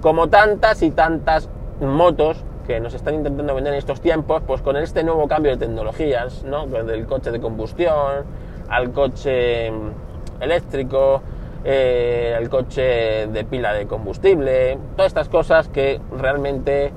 como 0.00 0.28
tantas 0.28 0.82
y 0.82 0.90
tantas 0.90 1.48
motos 1.80 2.44
que 2.66 2.80
nos 2.80 2.94
están 2.94 3.14
intentando 3.14 3.54
vender 3.54 3.72
en 3.72 3.78
estos 3.78 4.00
tiempos, 4.00 4.42
pues 4.46 4.62
con 4.62 4.76
este 4.76 5.02
nuevo 5.02 5.26
cambio 5.28 5.52
de 5.52 5.58
tecnologías, 5.58 6.44
¿no? 6.44 6.66
Del 6.66 7.06
coche 7.06 7.30
de 7.30 7.40
combustión 7.40 8.24
al 8.68 8.92
coche 8.92 9.70
eléctrico, 10.40 11.22
eh, 11.64 12.34
al 12.36 12.48
coche 12.50 13.26
de 13.26 13.44
pila 13.44 13.72
de 13.72 13.86
combustible, 13.86 14.78
todas 14.96 15.10
estas 15.10 15.28
cosas 15.28 15.68
que 15.68 16.00
realmente 16.18 16.92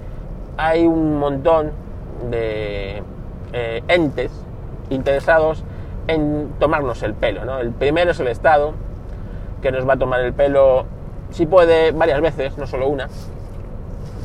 hay 0.57 0.85
un 0.85 1.17
montón 1.17 1.71
de, 2.29 3.01
eh, 3.53 3.83
entes 3.87 4.31
interesados 4.89 5.63
en 6.07 6.49
tomarnos 6.59 7.01
el 7.03 7.13
pelo. 7.13 7.45
¿no? 7.45 7.59
El 7.59 7.71
primero 7.71 8.11
es 8.11 8.19
el 8.19 8.27
Estado, 8.27 8.73
que 9.61 9.71
nos 9.71 9.87
va 9.87 9.93
a 9.93 9.97
tomar 9.97 10.19
el 10.21 10.33
pelo, 10.33 10.85
si 11.29 11.45
puede, 11.45 11.91
varias 11.91 12.21
veces, 12.21 12.57
no 12.57 12.67
solo 12.67 12.87
una. 12.87 13.07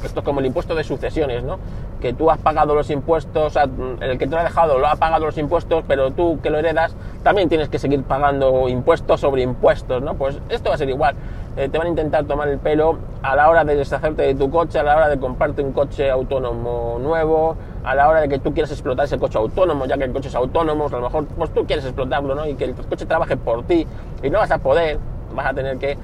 Esto 0.04 0.20
es 0.20 0.24
como 0.24 0.40
el 0.40 0.46
impuesto 0.46 0.74
de 0.74 0.82
sucesiones, 0.82 1.44
¿no? 1.44 1.58
Que 2.02 2.12
tú 2.12 2.32
has 2.32 2.38
pagado 2.38 2.74
los 2.74 2.90
impuestos, 2.90 3.56
el 4.00 4.18
que 4.18 4.26
te 4.26 4.34
lo 4.34 4.38
ha 4.38 4.42
dejado 4.42 4.78
lo 4.80 4.88
ha 4.88 4.96
pagado 4.96 5.26
los 5.26 5.38
impuestos, 5.38 5.84
pero 5.86 6.10
tú 6.10 6.40
que 6.42 6.50
lo 6.50 6.58
heredas 6.58 6.96
también 7.22 7.48
tienes 7.48 7.68
que 7.68 7.78
seguir 7.78 8.02
pagando 8.02 8.68
impuestos 8.68 9.20
sobre 9.20 9.42
impuestos, 9.42 10.02
¿no? 10.02 10.14
Pues 10.14 10.40
esto 10.48 10.70
va 10.70 10.74
a 10.74 10.78
ser 10.78 10.88
igual. 10.88 11.14
Eh, 11.56 11.68
te 11.68 11.78
van 11.78 11.86
a 11.86 11.90
intentar 11.90 12.24
tomar 12.24 12.48
el 12.48 12.58
pelo 12.58 12.98
a 13.22 13.36
la 13.36 13.48
hora 13.48 13.64
de 13.64 13.76
deshacerte 13.76 14.22
de 14.22 14.34
tu 14.34 14.50
coche, 14.50 14.80
a 14.80 14.82
la 14.82 14.96
hora 14.96 15.08
de 15.08 15.20
comprarte 15.20 15.62
un 15.62 15.72
coche 15.72 16.10
autónomo 16.10 16.98
nuevo, 17.00 17.56
a 17.84 17.94
la 17.94 18.08
hora 18.08 18.20
de 18.22 18.28
que 18.28 18.38
tú 18.40 18.52
quieras 18.52 18.72
explotar 18.72 19.04
ese 19.04 19.18
coche 19.18 19.38
autónomo, 19.38 19.86
ya 19.86 19.96
que 19.96 20.04
el 20.04 20.12
coche 20.12 20.28
es 20.28 20.34
autónomo, 20.34 20.86
a 20.86 20.90
lo 20.90 21.02
mejor 21.02 21.26
pues 21.26 21.54
tú 21.54 21.64
quieres 21.66 21.84
explotarlo, 21.84 22.34
¿no? 22.34 22.48
Y 22.48 22.54
que 22.54 22.64
el 22.64 22.74
coche 22.74 23.06
trabaje 23.06 23.36
por 23.36 23.62
ti 23.64 23.86
y 24.22 24.30
no 24.30 24.38
vas 24.38 24.50
a 24.50 24.58
poder, 24.58 24.98
vas 25.34 25.46
a 25.46 25.54
tener 25.54 25.78
que 25.78 25.96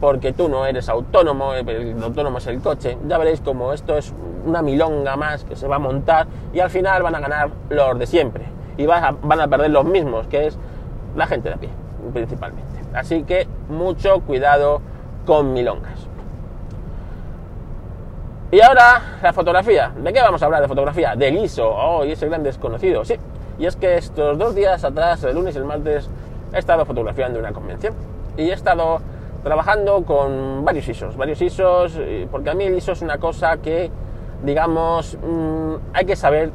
porque 0.00 0.32
tú 0.32 0.48
no 0.48 0.64
eres 0.66 0.88
autónomo, 0.88 1.52
el 1.54 2.02
autónomo 2.02 2.38
es 2.38 2.46
el 2.46 2.60
coche. 2.60 2.96
Ya 3.06 3.18
veréis 3.18 3.40
como 3.42 3.72
esto 3.72 3.96
es 3.96 4.12
una 4.46 4.62
milonga 4.62 5.16
más 5.16 5.44
que 5.44 5.54
se 5.54 5.68
va 5.68 5.76
a 5.76 5.78
montar 5.78 6.26
y 6.52 6.60
al 6.60 6.70
final 6.70 7.02
van 7.02 7.14
a 7.14 7.20
ganar 7.20 7.50
los 7.68 7.98
de 7.98 8.06
siempre 8.06 8.44
y 8.78 8.86
van 8.86 9.04
a, 9.40 9.48
perder 9.48 9.70
los 9.70 9.84
mismos, 9.84 10.26
que 10.26 10.46
es 10.46 10.58
la 11.14 11.26
gente 11.26 11.50
de 11.50 11.54
a 11.54 11.58
pie, 11.58 11.68
principalmente. 12.14 12.80
Así 12.94 13.24
que 13.24 13.46
mucho 13.68 14.20
cuidado 14.20 14.80
con 15.26 15.52
milongas. 15.52 16.06
Y 18.52 18.60
ahora 18.62 19.18
la 19.22 19.32
fotografía. 19.32 19.92
¿De 19.96 20.12
qué 20.12 20.20
vamos 20.20 20.42
a 20.42 20.46
hablar 20.46 20.62
de 20.62 20.66
fotografía? 20.66 21.14
Del 21.14 21.36
ISO. 21.38 21.68
Oh, 21.68 22.02
ese 22.02 22.26
gran 22.26 22.42
desconocido. 22.42 23.04
Sí. 23.04 23.14
Y 23.58 23.66
es 23.66 23.76
que 23.76 23.96
estos 23.96 24.38
dos 24.38 24.54
días 24.56 24.82
atrás, 24.82 25.22
el 25.22 25.36
lunes 25.36 25.54
y 25.54 25.58
el 25.58 25.64
martes, 25.64 26.10
he 26.52 26.58
estado 26.58 26.84
fotografiando 26.84 27.38
una 27.38 27.52
convención. 27.52 27.94
Y 28.36 28.50
he 28.50 28.52
estado 28.52 29.00
trabajando 29.42 30.04
con 30.04 30.64
varios 30.64 30.88
ISOs, 30.88 31.16
varios 31.16 31.40
ISOs, 31.40 31.98
porque 32.30 32.50
a 32.50 32.54
mí 32.54 32.64
el 32.64 32.76
ISO 32.76 32.92
es 32.92 33.02
una 33.02 33.18
cosa 33.18 33.56
que, 33.58 33.90
digamos, 34.42 35.16
mm, 35.16 35.74
hay 35.94 36.04
que 36.04 36.16
saber 36.16 36.50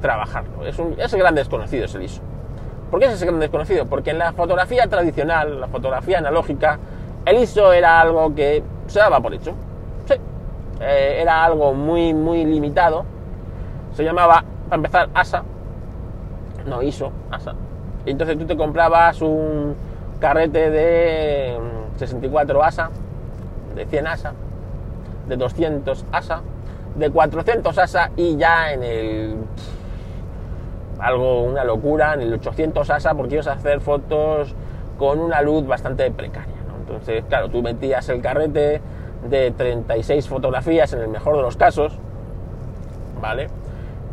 trabajarlo. 0.00 0.66
Es, 0.66 0.78
un, 0.78 0.94
es 0.98 1.12
el 1.12 1.20
gran 1.20 1.34
desconocido 1.34 1.84
ese 1.84 2.02
ISO. 2.02 2.22
¿Por 2.90 3.00
qué 3.00 3.06
es 3.06 3.12
ese 3.12 3.26
gran 3.26 3.40
desconocido? 3.40 3.86
Porque 3.86 4.10
en 4.10 4.18
la 4.18 4.32
fotografía 4.32 4.86
tradicional, 4.86 5.60
la 5.60 5.68
fotografía 5.68 6.18
analógica, 6.18 6.78
el 7.24 7.38
ISO 7.38 7.72
era 7.72 8.00
algo 8.00 8.34
que 8.34 8.62
se 8.86 8.98
daba 8.98 9.20
por 9.20 9.32
hecho. 9.32 9.54
Sí, 10.06 10.14
eh, 10.80 11.18
era 11.20 11.44
algo 11.44 11.72
muy, 11.72 12.12
muy 12.12 12.44
limitado. 12.44 13.04
Se 13.94 14.04
llamaba, 14.04 14.44
para 14.68 14.76
empezar, 14.76 15.08
ASA. 15.14 15.42
No, 16.66 16.82
ISO, 16.82 17.12
ASA. 17.30 17.54
Entonces 18.04 18.38
tú 18.38 18.46
te 18.46 18.56
comprabas 18.56 19.22
un 19.22 19.74
carrete 20.20 20.70
de 20.70 21.56
64 22.06 22.64
ASA, 22.64 22.90
de 23.76 23.86
100 23.86 24.06
ASA, 24.06 24.32
de 25.28 25.36
200 25.36 26.04
ASA, 26.10 26.40
de 26.96 27.10
400 27.10 27.78
ASA 27.78 28.10
y 28.16 28.36
ya 28.36 28.72
en 28.72 28.82
el 28.82 29.36
algo, 30.98 31.42
una 31.42 31.64
locura, 31.64 32.14
en 32.14 32.22
el 32.22 32.34
800 32.34 32.90
ASA 32.90 33.14
porque 33.14 33.34
ibas 33.34 33.46
a 33.46 33.52
hacer 33.52 33.80
fotos 33.80 34.54
con 34.98 35.20
una 35.20 35.42
luz 35.42 35.66
bastante 35.66 36.10
precaria. 36.10 36.54
Entonces, 36.80 37.24
claro, 37.28 37.48
tú 37.48 37.62
metías 37.62 38.08
el 38.08 38.20
carrete 38.20 38.80
de 39.28 39.50
36 39.52 40.28
fotografías 40.28 40.92
en 40.92 41.00
el 41.00 41.08
mejor 41.08 41.36
de 41.36 41.42
los 41.42 41.56
casos, 41.56 41.98
¿vale? 43.20 43.48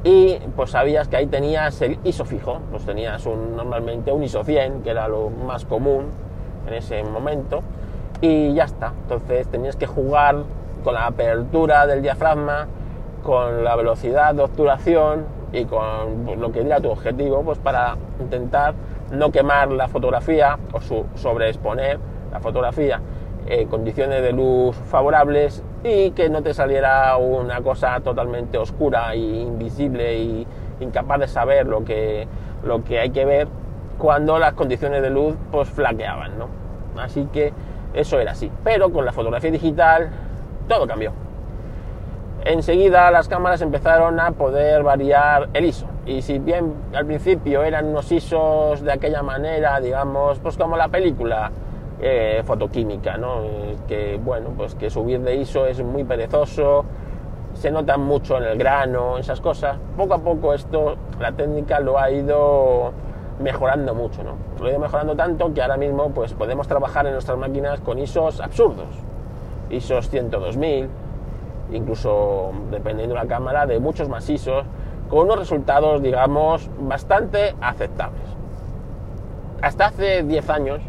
Y 0.04 0.38
pues 0.56 0.72
sabías 0.72 1.08
que 1.08 1.18
ahí 1.18 1.28
tenías 1.28 1.82
el 1.82 2.00
ISO 2.04 2.24
fijo, 2.24 2.60
pues 2.72 2.86
tenías 2.86 3.26
un, 3.26 3.56
normalmente 3.56 4.12
un 4.12 4.24
ISO 4.24 4.44
100, 4.44 4.84
que 4.84 4.92
era 4.92 5.08
lo 5.08 5.30
más 5.30 5.66
común 5.66 6.06
en 6.68 6.74
ese 6.74 7.04
momento, 7.04 7.64
y 8.22 8.54
ya 8.54 8.66
está. 8.66 8.94
Entonces 9.04 9.48
tenías 9.48 9.76
que 9.76 9.88
jugar 9.88 10.44
con 10.84 10.94
la 10.94 11.08
apertura 11.08 11.86
del 11.88 12.02
diafragma, 12.02 12.68
con 13.24 13.64
la 13.64 13.76
velocidad 13.76 14.34
de 14.34 14.44
obturación 14.44 15.26
y 15.52 15.66
con 15.66 16.26
pues, 16.26 16.38
lo 16.38 16.52
que 16.52 16.62
diera 16.62 16.80
tu 16.80 16.90
objetivo, 16.90 17.44
pues 17.44 17.58
para 17.60 17.98
intentar 18.20 18.74
no 19.12 19.32
quemar 19.32 19.72
la 19.72 19.88
fotografía 19.88 20.58
o 20.72 20.80
sobreexponer 21.16 22.00
la 22.32 22.40
fotografía 22.40 23.02
en 23.48 23.68
condiciones 23.68 24.22
de 24.22 24.32
luz 24.32 24.76
favorables 24.76 25.64
y 25.84 26.12
que 26.12 26.30
no 26.30 26.44
te 26.44 26.54
saliera 26.54 27.18
una 27.18 27.62
cosa 27.62 28.00
totalmente 28.02 28.58
oscura 28.58 29.14
e 29.14 29.18
invisible 29.18 30.18
y 30.18 30.48
incapaz 30.80 31.20
de 31.20 31.28
saber 31.28 31.66
lo 31.66 31.84
que, 31.84 32.28
lo 32.64 32.84
que 32.84 33.00
hay 33.00 33.10
que 33.10 33.26
ver 33.26 33.48
cuando 33.98 34.38
las 34.38 34.54
condiciones 34.54 35.02
de 35.02 35.10
luz 35.10 35.36
pues 35.52 35.68
flaqueaban, 35.70 36.38
¿no? 36.38 36.48
Así 37.02 37.28
que 37.32 37.54
eso 37.94 38.20
era 38.20 38.32
así. 38.32 38.52
Pero 38.64 38.92
con 38.92 39.06
la 39.06 39.12
fotografía 39.12 39.52
digital 39.52 40.10
todo 40.68 40.88
cambió. 40.88 41.12
Enseguida 42.46 43.12
las 43.12 43.28
cámaras 43.28 43.62
empezaron 43.62 44.20
a 44.20 44.32
poder 44.32 44.84
variar 44.84 45.50
el 45.54 45.66
ISO. 45.66 45.88
Y 46.06 46.22
si 46.22 46.40
bien 46.40 46.74
al 46.94 47.06
principio 47.06 47.64
eran 47.64 47.88
unos 47.88 48.12
ISOs 48.12 48.82
de 48.82 48.94
aquella 48.94 49.22
manera, 49.22 49.80
digamos, 49.80 50.40
pues 50.40 50.58
como 50.58 50.78
la 50.78 50.88
película 50.88 51.52
eh, 52.02 52.42
fotoquímica, 52.46 53.18
¿no? 53.18 53.44
Eh, 53.44 53.78
que 53.88 54.20
bueno, 54.24 54.52
pues 54.56 54.74
que 54.76 54.90
subir 54.90 55.20
de 55.20 55.36
ISO 55.36 55.66
es 55.66 55.84
muy 55.84 56.06
perezoso, 56.06 56.86
se 57.54 57.72
nota 57.72 57.98
mucho 57.98 58.38
en 58.38 58.44
el 58.44 58.58
grano, 58.58 59.18
esas 59.18 59.42
cosas. 59.42 59.78
Poco 59.98 60.14
a 60.14 60.20
poco 60.20 60.54
esto, 60.54 60.96
la 61.20 61.34
técnica 61.34 61.82
lo 61.82 62.00
ha 62.00 62.10
ido 62.10 62.94
mejorando 63.40 63.96
mucho, 63.96 64.24
¿no? 64.24 64.36
Lo 64.60 64.68
ha 64.68 64.70
ido 64.70 64.80
mejorando 64.80 65.16
tanto 65.16 65.54
que 65.54 65.62
ahora 65.62 65.78
mismo 65.78 66.10
pues 66.10 66.34
podemos 66.34 66.68
trabajar 66.68 67.06
en 67.08 67.14
nuestras 67.14 67.38
máquinas 67.38 67.80
con 67.80 67.98
ISOs 67.98 68.42
absurdos. 68.42 68.88
ISOs 69.70 70.12
102.000, 70.12 70.88
incluso 71.72 72.52
dependiendo 72.70 73.16
de 73.16 73.22
la 73.22 73.28
cámara, 73.28 73.66
de 73.66 73.80
muchos 73.80 74.10
más 74.10 74.30
ISOs, 74.30 74.66
con 75.10 75.20
unos 75.20 75.40
resultados, 75.40 76.02
digamos, 76.02 76.70
bastante 76.80 77.56
aceptables. 77.62 78.22
Hasta 79.62 79.88
hace 79.88 80.24
10 80.24 80.50
años, 80.50 80.82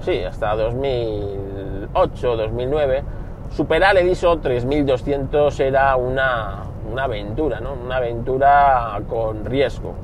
sí, 0.00 0.22
hasta 0.24 0.54
2008, 0.56 2.36
2009, 2.36 3.02
superar 3.50 3.96
el 3.96 4.08
ISO 4.08 4.38
3200 4.38 5.60
era 5.60 5.96
una, 5.96 6.64
una 6.90 7.04
aventura, 7.04 7.60
¿no? 7.60 7.74
Una 7.74 7.96
aventura 7.96 9.00
con 9.08 9.44
riesgo 9.44 9.94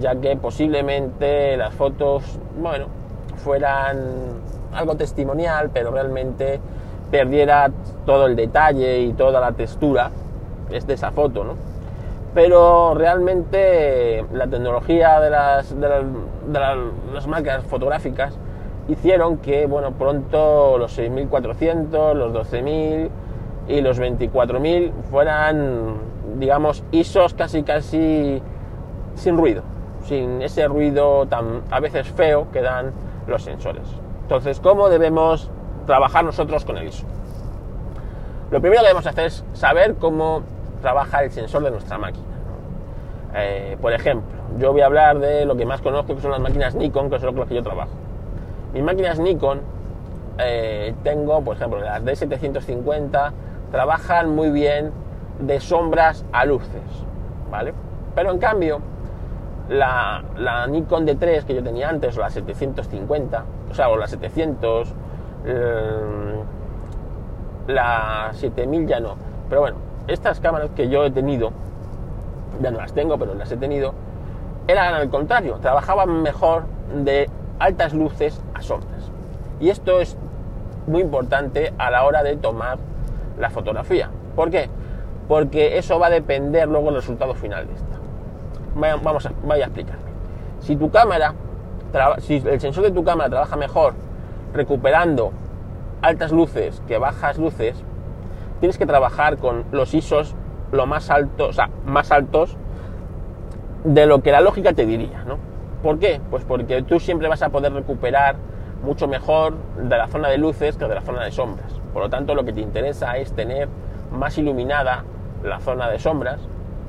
ya 0.00 0.16
que 0.16 0.34
posiblemente 0.36 1.56
las 1.56 1.74
fotos, 1.74 2.24
bueno, 2.58 2.86
fueran 3.36 3.98
algo 4.72 4.96
testimonial, 4.96 5.70
pero 5.72 5.90
realmente 5.90 6.58
perdiera 7.10 7.70
todo 8.06 8.26
el 8.26 8.34
detalle 8.34 9.00
y 9.00 9.12
toda 9.12 9.40
la 9.40 9.52
textura 9.52 10.10
de 10.70 10.94
esa 10.94 11.10
foto, 11.10 11.44
¿no? 11.44 11.54
Pero 12.32 12.94
realmente 12.94 14.24
la 14.32 14.46
tecnología 14.46 15.20
de 15.20 15.30
las, 15.30 15.78
de 15.78 15.88
las, 17.12 17.26
máquinas 17.26 17.64
fotográficas 17.64 18.38
hicieron 18.88 19.38
que, 19.38 19.66
bueno, 19.66 19.92
pronto 19.92 20.78
los 20.78 20.92
6400, 20.92 22.16
los 22.16 22.32
12000 22.32 23.10
y 23.68 23.80
los 23.80 23.98
24000 23.98 24.92
fueran, 25.10 25.96
digamos, 26.38 26.84
ISOs 26.92 27.34
casi 27.34 27.64
casi 27.64 28.40
sin 29.16 29.36
ruido 29.36 29.62
sin 30.04 30.42
ese 30.42 30.66
ruido 30.68 31.26
tan 31.26 31.62
a 31.70 31.80
veces 31.80 32.08
feo 32.08 32.50
que 32.52 32.62
dan 32.62 32.92
los 33.26 33.42
sensores. 33.42 33.84
Entonces, 34.22 34.60
¿cómo 34.60 34.88
debemos 34.88 35.50
trabajar 35.86 36.24
nosotros 36.24 36.64
con 36.64 36.76
el 36.76 36.88
ISO? 36.88 37.06
Lo 38.50 38.60
primero 38.60 38.82
que 38.82 38.88
debemos 38.88 39.06
hacer 39.06 39.26
es 39.26 39.44
saber 39.52 39.96
cómo 39.96 40.42
trabaja 40.82 41.22
el 41.22 41.30
sensor 41.30 41.62
de 41.62 41.70
nuestra 41.70 41.98
máquina. 41.98 42.26
Eh, 43.34 43.76
por 43.80 43.92
ejemplo, 43.92 44.28
yo 44.58 44.72
voy 44.72 44.80
a 44.80 44.86
hablar 44.86 45.18
de 45.20 45.44
lo 45.44 45.56
que 45.56 45.64
más 45.64 45.80
conozco, 45.80 46.14
que 46.14 46.20
son 46.20 46.32
las 46.32 46.40
máquinas 46.40 46.74
Nikon, 46.74 47.10
que 47.10 47.16
es 47.16 47.22
lo 47.22 47.46
que 47.46 47.54
yo 47.54 47.62
trabajo. 47.62 47.92
Mis 48.72 48.82
máquinas 48.82 49.18
Nikon, 49.20 49.60
eh, 50.38 50.94
tengo, 51.04 51.42
por 51.42 51.56
ejemplo, 51.56 51.80
las 51.80 52.02
D750, 52.02 53.32
trabajan 53.70 54.34
muy 54.34 54.50
bien 54.50 54.92
de 55.38 55.60
sombras 55.60 56.24
a 56.32 56.44
luces, 56.44 56.82
¿vale? 57.50 57.72
Pero 58.14 58.30
en 58.30 58.38
cambio, 58.38 58.80
la, 59.70 60.66
Nikon 60.68 61.06
D3 61.06 61.44
que 61.44 61.54
yo 61.54 61.62
tenía 61.62 61.88
antes, 61.88 62.16
o 62.18 62.20
la 62.20 62.30
750, 62.30 63.44
o 63.70 63.74
sea, 63.74 63.88
o 63.88 63.96
la 63.96 64.06
700, 64.06 64.94
eh, 65.46 66.42
la 67.68 68.30
7000 68.32 68.86
ya 68.86 69.00
no. 69.00 69.14
Pero 69.48 69.60
bueno, 69.62 69.76
estas 70.08 70.40
cámaras 70.40 70.70
que 70.74 70.88
yo 70.88 71.04
he 71.04 71.10
tenido, 71.10 71.52
ya 72.60 72.70
no 72.70 72.78
las 72.78 72.92
tengo, 72.92 73.16
pero 73.16 73.34
las 73.34 73.50
he 73.52 73.56
tenido, 73.56 73.94
eran 74.66 74.94
al 74.94 75.08
contrario, 75.08 75.58
trabajaban 75.60 76.22
mejor 76.22 76.64
de 77.04 77.30
altas 77.58 77.94
luces 77.94 78.42
a 78.54 78.62
sombras. 78.62 79.10
Y 79.60 79.70
esto 79.70 80.00
es 80.00 80.16
muy 80.86 81.02
importante 81.02 81.72
a 81.78 81.90
la 81.90 82.04
hora 82.04 82.22
de 82.22 82.36
tomar 82.36 82.78
la 83.38 83.50
fotografía. 83.50 84.10
¿Por 84.34 84.50
qué? 84.50 84.68
Porque 85.28 85.78
eso 85.78 85.98
va 85.98 86.08
a 86.08 86.10
depender 86.10 86.68
luego 86.68 86.86
del 86.86 86.96
resultado 86.96 87.34
final 87.34 87.66
de 87.66 87.74
esta 87.74 87.89
vamos 88.74 89.26
a, 89.26 89.32
voy 89.42 89.60
a 89.60 89.64
explicarme. 89.64 90.10
Si 90.60 90.76
tu 90.76 90.90
cámara, 90.90 91.34
si 92.18 92.36
el 92.36 92.60
sensor 92.60 92.84
de 92.84 92.90
tu 92.90 93.04
cámara 93.04 93.30
trabaja 93.30 93.56
mejor 93.56 93.94
recuperando 94.52 95.32
altas 96.02 96.32
luces 96.32 96.82
que 96.86 96.98
bajas 96.98 97.38
luces, 97.38 97.82
tienes 98.60 98.78
que 98.78 98.86
trabajar 98.86 99.38
con 99.38 99.64
los 99.72 99.94
ISOs 99.94 100.34
lo 100.72 100.86
más 100.86 101.10
altos, 101.10 101.48
o 101.48 101.52
sea, 101.52 101.70
más 101.84 102.12
altos 102.12 102.56
de 103.84 104.06
lo 104.06 104.22
que 104.22 104.30
la 104.30 104.40
lógica 104.40 104.72
te 104.72 104.86
diría, 104.86 105.24
¿no? 105.26 105.38
¿Por 105.82 105.98
qué? 105.98 106.20
Pues 106.30 106.44
porque 106.44 106.82
tú 106.82 107.00
siempre 107.00 107.28
vas 107.28 107.42
a 107.42 107.48
poder 107.48 107.72
recuperar 107.72 108.36
mucho 108.84 109.08
mejor 109.08 109.54
de 109.76 109.96
la 109.96 110.06
zona 110.08 110.28
de 110.28 110.38
luces 110.38 110.76
que 110.76 110.86
de 110.86 110.94
la 110.94 111.00
zona 111.00 111.24
de 111.24 111.32
sombras. 111.32 111.72
Por 111.92 112.02
lo 112.02 112.10
tanto, 112.10 112.34
lo 112.34 112.44
que 112.44 112.52
te 112.52 112.60
interesa 112.60 113.16
es 113.16 113.32
tener 113.32 113.68
más 114.12 114.36
iluminada 114.38 115.04
la 115.42 115.58
zona 115.60 115.88
de 115.88 115.98
sombras, 115.98 116.40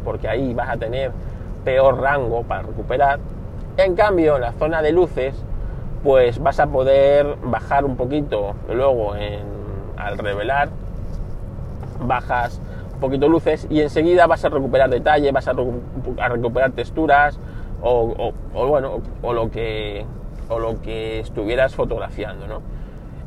porque 0.04 0.28
ahí 0.28 0.54
vas 0.54 0.70
a 0.70 0.78
tener 0.78 1.12
peor 1.64 2.00
rango 2.00 2.44
para 2.44 2.64
recuperar. 2.64 3.20
En 3.78 3.96
cambio, 3.96 4.38
la 4.38 4.52
zona 4.54 4.82
de 4.82 4.92
luces, 4.92 5.36
pues 6.04 6.40
vas 6.40 6.60
a 6.60 6.68
poder 6.68 7.38
bajar 7.44 7.86
un 7.86 7.96
poquito 7.96 8.56
luego 8.74 9.14
al 9.98 10.18
revelar, 10.18 10.70
bajas 12.02 12.60
un 12.94 13.00
poquito 13.00 13.28
luces 13.28 13.68
y 13.70 13.82
enseguida 13.82 14.28
vas 14.28 14.44
a 14.46 14.50
recuperar 14.50 14.90
detalle, 14.90 15.32
vas 15.32 15.48
a, 15.48 15.54
recuperar 15.54 16.72
texturas 16.72 17.40
o, 17.82 18.34
bueno, 18.54 19.02
o 19.22 19.34
lo 19.34 19.50
que 19.50 20.06
o 20.50 20.60
lo 20.60 20.82
que 20.82 21.22
estuvieras 21.22 21.74
fotografiando, 21.74 22.46
¿no? 22.46 22.62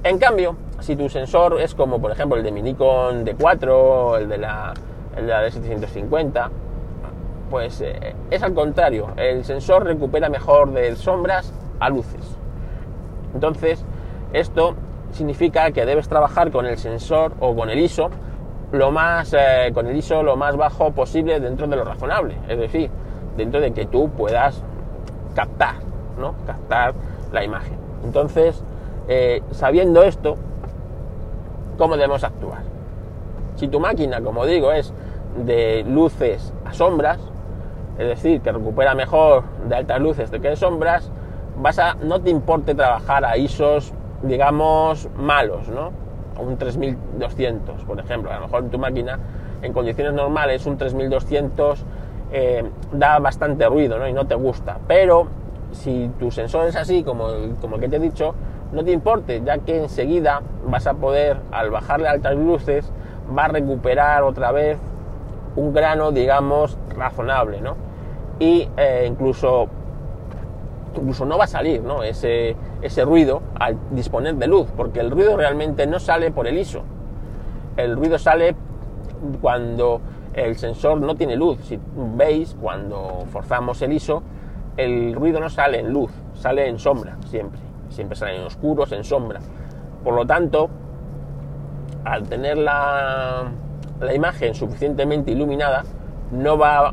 En 0.03 0.19
cambio, 0.19 0.57
si 0.81 0.95
tu 0.95 1.09
sensor 1.09 1.59
es 1.61 1.75
como 1.75 2.01
por 2.01 2.11
ejemplo 2.11 2.37
el 2.37 2.45
de 2.45 2.53
mi 2.53 2.61
Nikon 2.61 3.25
D4, 3.25 4.19
el 4.19 4.29
de 4.29 4.39
la, 4.39 4.75
el 5.17 5.27
de 5.27 5.33
la 5.33 5.49
D750, 5.49 6.51
pues 7.51 7.81
eh, 7.81 8.15
es 8.31 8.43
al 8.43 8.55
contrario, 8.55 9.09
el 9.17 9.45
sensor 9.45 9.85
recupera 9.85 10.29
mejor 10.29 10.73
de 10.73 10.97
sombras 10.97 11.53
a 11.81 11.89
luces. 11.89 12.37
Entonces, 13.35 13.85
esto 14.33 14.75
significa 15.13 15.71
que 15.71 15.87
debes 15.87 16.09
trabajar 16.09 16.51
con 16.51 16.67
el 16.67 16.79
sensor 16.79 17.33
o 17.41 17.55
con 17.55 17.71
el 17.71 17.79
ISO 17.79 18.11
lo 18.73 18.91
más 18.91 19.33
eh, 19.33 19.71
con 19.73 19.87
el 19.87 19.97
ISO 19.97 20.23
lo 20.23 20.37
más 20.37 20.57
bajo 20.57 20.91
posible 20.93 21.39
dentro 21.39 21.67
de 21.67 21.77
lo 21.77 21.85
razonable, 21.85 22.37
es 22.49 22.59
decir, 22.59 22.91
dentro 23.37 23.61
de 23.61 23.73
que 23.73 23.87
tú 23.87 24.11
puedas 24.11 24.63
captar, 25.35 25.77
¿no? 26.19 26.35
Captar 26.47 26.95
la 27.33 27.45
imagen. 27.45 27.79
Entonces, 28.05 28.63
eh, 29.09 29.43
sabiendo 29.53 30.03
esto, 30.03 30.37
¿cómo 31.79 31.97
debemos 31.97 32.25
actuar? 32.25 32.63
Si 33.57 33.69
tu 33.69 33.79
máquina, 33.79 34.21
como 34.21 34.45
digo, 34.47 34.73
es 34.73 34.93
de 35.45 35.85
luces 35.89 36.53
a 36.65 36.73
sombras, 36.73 37.21
es 37.99 38.09
decir, 38.09 38.41
que 38.41 38.53
recupera 38.53 38.95
mejor 38.95 39.45
de 39.69 39.77
altas 39.77 40.01
luces 40.01 40.31
que 40.31 40.39
de 40.39 40.57
sombras, 40.57 41.11
vas 41.57 41.79
a, 41.79 41.95
no 41.95 42.21
te 42.21 42.31
importe 42.31 42.75
trabajar 42.75 43.25
a 43.25 43.37
ISOs, 43.37 43.93
digamos, 44.23 45.09
malos, 45.17 45.69
¿no? 45.69 45.93
Un 46.39 46.57
3200, 46.57 47.85
por 47.85 48.01
ejemplo. 48.01 48.33
A 48.33 48.37
lo 48.37 48.43
mejor 48.43 48.65
en 48.65 48.71
tu 48.71 48.79
máquina, 48.79 49.19
en 49.63 49.73
condiciones 49.73 50.15
normales, 50.15 50.67
un 50.67 50.77
3200 50.77 51.85
eh, 52.33 52.65
da 52.93 53.19
bastante 53.21 53.67
ruido, 53.69 53.99
¿no? 53.99 54.09
Y 54.09 54.13
no 54.13 54.27
te 54.27 54.35
gusta. 54.35 54.79
Pero 54.89 55.29
si 55.71 56.11
tu 56.19 56.31
sensor 56.31 56.67
es 56.67 56.77
así, 56.77 57.05
como, 57.05 57.29
como 57.61 57.79
que 57.79 57.89
te 57.89 57.97
he 57.97 58.01
dicho, 58.01 58.35
no 58.73 58.85
te 58.85 58.91
importe, 58.91 59.43
ya 59.45 59.59
que 59.59 59.85
enseguida 59.85 60.43
vas 60.67 60.87
a 60.89 60.95
poder, 60.95 61.37
al 61.53 61.71
bajarle 61.71 62.09
altas 62.09 62.35
luces, 62.35 62.91
va 63.37 63.45
a 63.45 63.49
recuperar 63.49 64.25
otra 64.25 64.51
vez 64.51 64.79
un 65.57 65.73
grano, 65.73 66.11
digamos, 66.11 66.77
razonable, 66.97 67.61
¿no? 67.61 67.77
Y 68.39 68.69
eh, 68.77 69.07
incluso 69.09 69.69
incluso 70.97 71.25
no 71.25 71.37
va 71.37 71.45
a 71.45 71.49
salir 71.49 71.83
¿no? 71.83 72.03
Ese, 72.03 72.57
ese 72.83 73.05
ruido 73.05 73.43
al 73.59 73.77
disponer 73.91 74.37
de 74.37 74.47
luz, 74.47 74.69
porque 74.77 75.01
el 75.01 75.11
ruido 75.11 75.37
realmente 75.37 75.87
no 75.87 75.99
sale 75.99 76.31
por 76.31 76.47
el 76.47 76.59
ISO. 76.59 76.83
El 77.77 77.97
ruido 77.97 78.19
sale 78.19 78.55
cuando 79.41 80.01
el 80.35 80.57
sensor 80.57 81.01
no 81.01 81.15
tiene 81.17 81.37
luz. 81.37 81.59
Si 81.65 81.79
veis, 82.17 82.57
cuando 82.61 83.25
forzamos 83.31 83.81
el 83.83 83.93
ISO, 83.93 84.23
el 84.77 85.15
ruido 85.15 85.41
no 85.41 85.49
sale 85.49 85.81
en 85.81 85.93
luz, 85.93 86.13
sale 86.35 86.69
en 86.69 86.79
sombra, 86.79 87.17
siempre. 87.27 87.61
Siempre 87.89 88.17
sale 88.17 88.37
en 88.37 88.45
oscuros, 88.45 88.91
en 88.93 89.05
sombra. 89.05 89.41
Por 90.03 90.15
lo 90.15 90.27
tanto, 90.27 90.69
al 92.05 92.29
tener 92.29 92.59
la, 92.59 93.45
la 94.01 94.15
imagen 94.15 94.55
suficientemente 94.55 95.31
iluminada, 95.31 95.85
no 96.31 96.59
va 96.59 96.93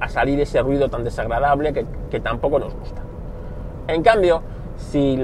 a 0.00 0.08
salir 0.08 0.40
ese 0.40 0.60
ruido 0.62 0.88
tan 0.88 1.04
desagradable 1.04 1.72
que, 2.10 2.20
tampoco 2.20 2.58
nos 2.58 2.74
gusta. 2.74 3.02
En 3.88 4.02
cambio, 4.02 4.42
si 4.76 5.22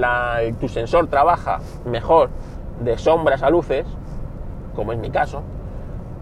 tu 0.59 0.67
sensor 0.67 1.07
trabaja 1.07 1.59
mejor 1.85 2.29
de 2.81 2.97
sombras 2.97 3.43
a 3.43 3.49
luces, 3.49 3.85
como 4.75 4.93
es 4.93 4.99
mi 4.99 5.09
caso, 5.09 5.41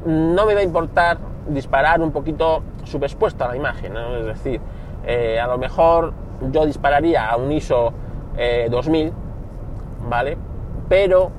no 0.06 0.46
me 0.46 0.54
va 0.54 0.62
a 0.62 0.64
importar 0.64 1.18
disparar 1.48 2.02
un 2.02 2.12
poquito 2.12 2.64
subexpuesta 2.84 3.46
a 3.46 3.50
la 3.50 3.56
imagen. 3.56 3.96
Es 3.96 4.26
decir, 4.26 4.62
eh, 5.06 5.40
a 5.40 5.48
lo 5.48 5.58
mejor 5.58 6.14
yo 6.52 6.66
dispararía 6.66 7.30
a 7.30 7.38
un 7.38 7.52
ISO 7.52 7.94
2000, 8.70 9.08
eh, 9.08 9.14
¿vale? 10.10 10.38
Pero 10.90 11.32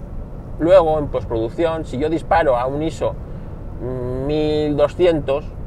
luego 0.59 0.99
en 0.99 1.09
postproducción, 1.09 1.85
si 1.85 1.99
yo 1.99 2.09
disparo 2.09 2.57
a 2.57 2.67
un 2.67 2.83
ISO 2.83 3.15
1200, 4.27 5.58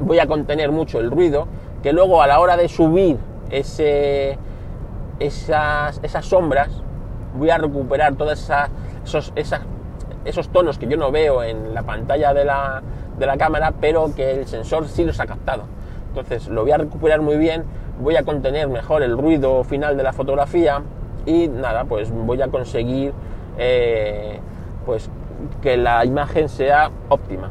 voy 0.00 0.18
a 0.18 0.26
contener 0.26 0.72
mucho 0.72 1.00
el 1.00 1.10
ruido, 1.10 1.46
que 1.82 1.92
luego 1.92 2.22
a 2.22 2.26
la 2.26 2.40
hora 2.40 2.56
de 2.56 2.68
subir 2.68 3.18
ese, 3.50 4.38
esas, 5.18 6.00
esas 6.02 6.26
sombras, 6.26 6.82
voy 7.36 7.50
a 7.50 7.58
recuperar 7.58 8.14
todos 8.16 8.50
esos, 9.04 9.32
esos 10.24 10.48
tonos 10.50 10.78
que 10.78 10.86
yo 10.86 10.96
no 10.96 11.10
veo 11.10 11.42
en 11.42 11.74
la 11.74 11.82
pantalla 11.82 12.34
de 12.34 12.44
la, 12.44 12.82
de 13.18 13.26
la 13.26 13.36
cámara, 13.36 13.74
pero 13.80 14.14
que 14.14 14.32
el 14.32 14.46
sensor 14.46 14.88
sí 14.88 15.04
los 15.04 15.20
ha 15.20 15.26
captado. 15.26 15.64
Entonces 16.08 16.48
lo 16.48 16.62
voy 16.62 16.72
a 16.72 16.78
recuperar 16.78 17.20
muy 17.20 17.36
bien, 17.36 17.64
voy 18.00 18.16
a 18.16 18.24
contener 18.24 18.68
mejor 18.68 19.02
el 19.02 19.16
ruido 19.16 19.62
final 19.64 19.96
de 19.96 20.02
la 20.02 20.12
fotografía 20.12 20.82
y 21.26 21.48
nada, 21.48 21.84
pues 21.84 22.10
voy 22.10 22.40
a 22.42 22.48
conseguir 22.48 23.12
eh, 23.58 24.40
pues 24.86 25.10
que 25.62 25.76
la 25.76 26.04
imagen 26.04 26.48
sea 26.48 26.90
óptima. 27.08 27.50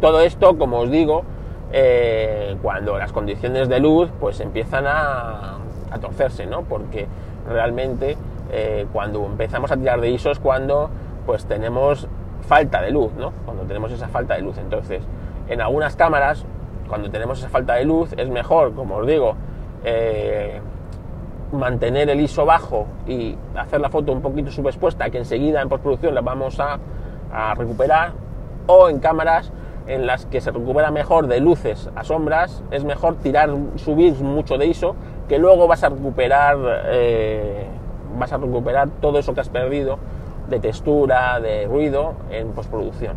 Todo 0.00 0.20
esto, 0.20 0.56
como 0.58 0.80
os 0.80 0.90
digo, 0.90 1.24
eh, 1.72 2.56
cuando 2.62 2.98
las 2.98 3.12
condiciones 3.12 3.68
de 3.68 3.80
luz 3.80 4.10
pues 4.20 4.40
empiezan 4.40 4.84
a, 4.86 5.58
torcerse, 6.00 6.44
¿no? 6.44 6.62
Porque 6.62 7.06
realmente 7.48 8.18
eh, 8.52 8.86
cuando 8.92 9.24
empezamos 9.24 9.72
a 9.72 9.76
tirar 9.78 9.98
de 10.00 10.10
ISOs 10.10 10.38
cuando 10.40 10.90
pues 11.24 11.46
tenemos 11.46 12.06
falta 12.42 12.82
de 12.82 12.90
luz, 12.90 13.12
¿no? 13.14 13.32
Cuando 13.46 13.62
tenemos 13.64 13.90
esa 13.92 14.08
falta 14.08 14.34
de 14.34 14.42
luz. 14.42 14.58
Entonces, 14.58 15.02
en 15.48 15.62
algunas 15.62 15.96
cámaras 15.96 16.44
cuando 16.86 17.10
tenemos 17.10 17.38
esa 17.38 17.48
falta 17.48 17.74
de 17.74 17.84
luz 17.84 18.12
es 18.16 18.28
mejor, 18.28 18.74
como 18.74 18.96
os 18.96 19.06
digo, 19.06 19.34
eh, 19.84 20.60
mantener 21.52 22.10
el 22.10 22.20
ISO 22.20 22.44
bajo 22.44 22.86
y 23.06 23.36
hacer 23.56 23.80
la 23.80 23.88
foto 23.88 24.12
un 24.12 24.20
poquito 24.20 24.50
subexpuesta 24.50 25.10
que 25.10 25.18
enseguida 25.18 25.62
en 25.62 25.68
postproducción 25.68 26.14
la 26.14 26.20
vamos 26.20 26.58
a, 26.60 26.78
recuperar 27.54 28.12
o 28.66 28.88
en 28.88 28.98
cámaras 28.98 29.52
en 29.86 30.06
las 30.06 30.26
que 30.26 30.40
se 30.40 30.50
recupera 30.50 30.90
mejor 30.90 31.26
de 31.26 31.40
luces 31.40 31.90
a 31.94 32.04
sombras 32.04 32.62
es 32.70 32.84
mejor 32.84 33.16
tirar 33.16 33.50
subir 33.76 34.14
mucho 34.14 34.58
de 34.58 34.66
ISO 34.66 34.96
que 35.28 35.38
luego 35.38 35.66
vas 35.66 35.84
a 35.84 35.88
recuperar 35.88 36.56
eh, 36.86 37.66
vas 38.18 38.32
a 38.32 38.36
recuperar 38.36 38.88
todo 39.00 39.18
eso 39.18 39.34
que 39.34 39.40
has 39.40 39.48
perdido 39.48 39.98
de 40.48 40.60
textura 40.60 41.40
de 41.40 41.66
ruido 41.66 42.14
en 42.30 42.52
postproducción 42.52 43.16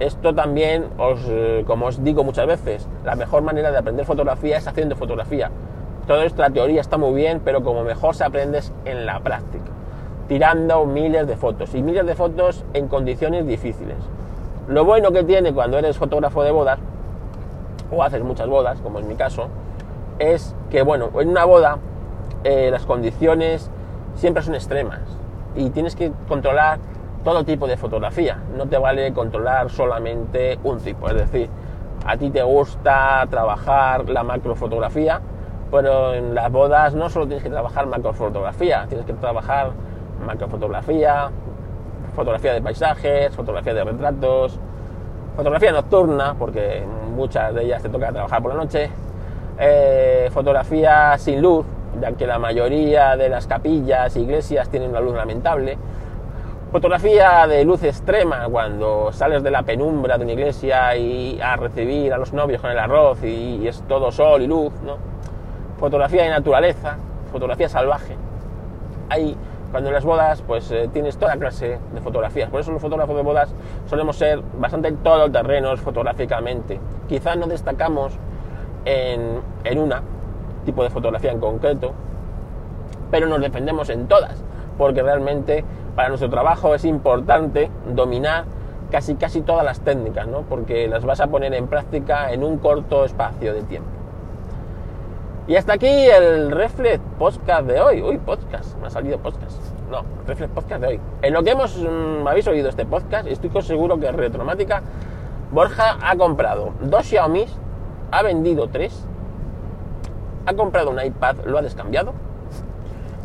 esto 0.00 0.34
también, 0.34 0.86
os, 0.96 1.20
eh, 1.28 1.62
como 1.66 1.84
os 1.84 2.02
digo 2.02 2.24
muchas 2.24 2.46
veces, 2.46 2.88
la 3.04 3.16
mejor 3.16 3.42
manera 3.42 3.70
de 3.70 3.76
aprender 3.76 4.06
fotografía 4.06 4.56
es 4.56 4.66
haciendo 4.66 4.96
fotografía. 4.96 5.50
Todo 6.06 6.22
esto, 6.22 6.40
la 6.40 6.48
teoría 6.48 6.80
está 6.80 6.96
muy 6.96 7.12
bien, 7.12 7.42
pero 7.44 7.62
como 7.62 7.84
mejor 7.84 8.14
se 8.14 8.24
aprende 8.24 8.58
es 8.58 8.72
en 8.86 9.04
la 9.04 9.20
práctica, 9.20 9.70
tirando 10.26 10.86
miles 10.86 11.26
de 11.26 11.36
fotos 11.36 11.74
y 11.74 11.82
miles 11.82 12.06
de 12.06 12.14
fotos 12.14 12.64
en 12.72 12.88
condiciones 12.88 13.46
difíciles. 13.46 13.98
Lo 14.70 14.84
bueno 14.84 15.10
que 15.10 15.24
tiene 15.24 15.52
cuando 15.52 15.78
eres 15.78 15.98
fotógrafo 15.98 16.44
de 16.44 16.52
bodas, 16.52 16.78
o 17.90 18.04
haces 18.04 18.22
muchas 18.22 18.46
bodas, 18.46 18.80
como 18.80 19.00
es 19.00 19.04
mi 19.04 19.16
caso, 19.16 19.48
es 20.20 20.54
que, 20.70 20.82
bueno, 20.82 21.10
en 21.18 21.28
una 21.28 21.44
boda 21.44 21.78
eh, 22.44 22.68
las 22.70 22.86
condiciones 22.86 23.68
siempre 24.14 24.44
son 24.44 24.54
extremas 24.54 25.00
y 25.56 25.70
tienes 25.70 25.96
que 25.96 26.12
controlar 26.28 26.78
todo 27.24 27.42
tipo 27.42 27.66
de 27.66 27.76
fotografía. 27.76 28.38
No 28.56 28.66
te 28.66 28.78
vale 28.78 29.12
controlar 29.12 29.70
solamente 29.70 30.60
un 30.62 30.78
tipo. 30.78 31.08
Es 31.08 31.16
decir, 31.16 31.50
a 32.06 32.16
ti 32.16 32.30
te 32.30 32.44
gusta 32.44 33.26
trabajar 33.28 34.08
la 34.08 34.22
macrofotografía, 34.22 35.20
pero 35.72 36.14
en 36.14 36.32
las 36.32 36.52
bodas 36.52 36.94
no 36.94 37.10
solo 37.10 37.26
tienes 37.26 37.42
que 37.42 37.50
trabajar 37.50 37.88
macrofotografía, 37.88 38.86
tienes 38.88 39.04
que 39.04 39.14
trabajar 39.14 39.72
macrofotografía, 40.24 41.32
fotografía 42.14 42.52
de 42.52 42.62
paisajes, 42.62 43.34
fotografía 43.34 43.74
de 43.74 43.84
retratos, 43.84 44.58
Fotografía 45.36 45.72
nocturna, 45.72 46.34
porque 46.38 46.82
muchas 47.14 47.54
de 47.54 47.64
ellas 47.64 47.82
te 47.82 47.88
toca 47.88 48.12
trabajar 48.12 48.42
por 48.42 48.52
la 48.52 48.62
noche. 48.62 48.90
Eh, 49.58 50.28
fotografía 50.32 51.16
sin 51.18 51.40
luz, 51.40 51.64
ya 52.00 52.12
que 52.12 52.26
la 52.26 52.38
mayoría 52.38 53.16
de 53.16 53.28
las 53.28 53.46
capillas 53.46 54.14
e 54.16 54.20
iglesias 54.20 54.68
tienen 54.68 54.90
una 54.90 55.00
luz 55.00 55.14
lamentable. 55.14 55.78
Fotografía 56.72 57.46
de 57.46 57.64
luz 57.64 57.82
extrema, 57.84 58.48
cuando 58.50 59.12
sales 59.12 59.42
de 59.42 59.50
la 59.50 59.62
penumbra 59.62 60.18
de 60.18 60.24
una 60.24 60.32
iglesia 60.32 60.94
y 60.96 61.40
a 61.40 61.56
recibir 61.56 62.12
a 62.12 62.18
los 62.18 62.32
novios 62.32 62.60
con 62.60 62.70
el 62.70 62.78
arroz 62.78 63.22
y, 63.24 63.66
es 63.66 63.82
todo 63.88 64.12
sol 64.12 64.42
y 64.42 64.46
luz. 64.46 64.72
¿no? 64.82 64.98
Fotografía 65.78 66.24
de 66.24 66.30
naturaleza, 66.30 66.96
fotografía 67.32 67.68
salvaje. 67.68 68.16
Hay 69.08 69.36
cuando 69.70 69.88
en 69.88 69.94
las 69.94 70.04
bodas 70.04 70.42
pues 70.42 70.70
eh, 70.70 70.88
tienes 70.92 71.16
toda 71.16 71.36
clase 71.36 71.78
de 71.92 72.00
fotografías. 72.00 72.50
Por 72.50 72.60
eso 72.60 72.72
los 72.72 72.82
fotógrafos 72.82 73.16
de 73.16 73.22
bodas 73.22 73.54
solemos 73.86 74.16
ser 74.16 74.40
bastante 74.58 74.92
todoterrenos 74.92 75.80
fotográficamente. 75.80 76.80
Quizás 77.08 77.36
no 77.36 77.46
destacamos 77.46 78.14
en, 78.84 79.40
en 79.64 79.78
una 79.78 80.02
tipo 80.64 80.82
de 80.82 80.90
fotografía 80.90 81.32
en 81.32 81.40
concreto, 81.40 81.92
pero 83.10 83.26
nos 83.26 83.40
defendemos 83.40 83.88
en 83.90 84.06
todas, 84.08 84.42
porque 84.78 85.02
realmente 85.02 85.64
para 85.96 86.08
nuestro 86.08 86.30
trabajo 86.30 86.74
es 86.74 86.84
importante 86.84 87.70
dominar 87.92 88.44
casi 88.90 89.14
casi 89.14 89.40
todas 89.42 89.64
las 89.64 89.80
técnicas, 89.80 90.26
¿no? 90.26 90.42
porque 90.42 90.88
las 90.88 91.04
vas 91.04 91.20
a 91.20 91.28
poner 91.28 91.54
en 91.54 91.68
práctica 91.68 92.32
en 92.32 92.42
un 92.42 92.58
corto 92.58 93.04
espacio 93.04 93.54
de 93.54 93.62
tiempo. 93.62 93.99
Y 95.50 95.56
hasta 95.56 95.72
aquí 95.72 95.88
el 95.88 96.52
Reflex 96.52 97.00
Podcast 97.18 97.66
de 97.66 97.80
hoy. 97.80 98.00
Uy, 98.00 98.18
podcast, 98.18 98.78
me 98.78 98.86
ha 98.86 98.90
salido 98.90 99.18
podcast. 99.18 99.60
No, 99.90 100.04
Reflex 100.24 100.52
Podcast 100.52 100.80
de 100.80 100.86
hoy. 100.86 101.00
En 101.22 101.32
lo 101.34 101.42
que 101.42 101.50
hemos, 101.50 101.76
mm, 101.76 102.24
habéis 102.24 102.46
oído 102.46 102.68
este 102.68 102.86
podcast, 102.86 103.26
estoy 103.26 103.50
seguro 103.62 103.98
que 103.98 104.12
Retromática, 104.12 104.80
Borja 105.50 105.98
ha 106.02 106.14
comprado 106.14 106.72
dos 106.80 107.04
Xiaomi, 107.04 107.46
ha 108.12 108.22
vendido 108.22 108.68
tres, 108.68 109.04
ha 110.46 110.54
comprado 110.54 110.90
un 110.90 111.04
iPad, 111.04 111.38
lo 111.46 111.58
ha 111.58 111.62
descambiado 111.62 112.12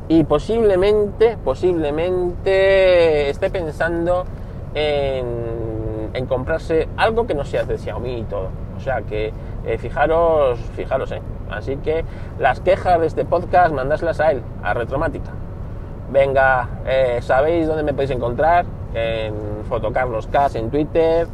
y 0.07 0.23
posiblemente, 0.23 1.37
posiblemente 1.45 3.29
esté 3.29 3.51
pensando 3.51 4.25
en, 4.73 6.09
en 6.11 6.25
comprarse 6.25 6.89
algo 6.97 7.27
que 7.27 7.35
no 7.35 7.45
sea 7.45 7.65
de 7.65 7.77
Xiaomi 7.77 8.17
y 8.17 8.23
todo. 8.23 8.49
O 8.77 8.79
sea 8.79 9.03
que 9.03 9.31
eh, 9.63 9.77
fijaros, 9.77 10.57
fijaros, 10.75 11.11
eh. 11.11 11.21
Así 11.49 11.77
que 11.77 12.05
las 12.39 12.59
quejas 12.59 12.99
de 12.99 13.07
este 13.07 13.25
podcast, 13.25 13.73
mandáslas 13.73 14.19
a 14.19 14.31
él, 14.31 14.41
a 14.63 14.73
Retromática. 14.73 15.31
Venga, 16.11 16.69
eh, 16.85 17.19
sabéis 17.21 17.67
dónde 17.67 17.83
me 17.83 17.93
podéis 17.93 18.11
encontrar, 18.11 18.65
en 18.93 19.33
Fotocarloscas 19.67 20.55
en 20.55 20.69
Twitter, 20.69 21.27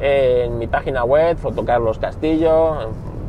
en 0.00 0.58
mi 0.58 0.66
página 0.66 1.04
web, 1.04 1.36
Fotocarlos 1.36 1.98
Castillo. 1.98 2.88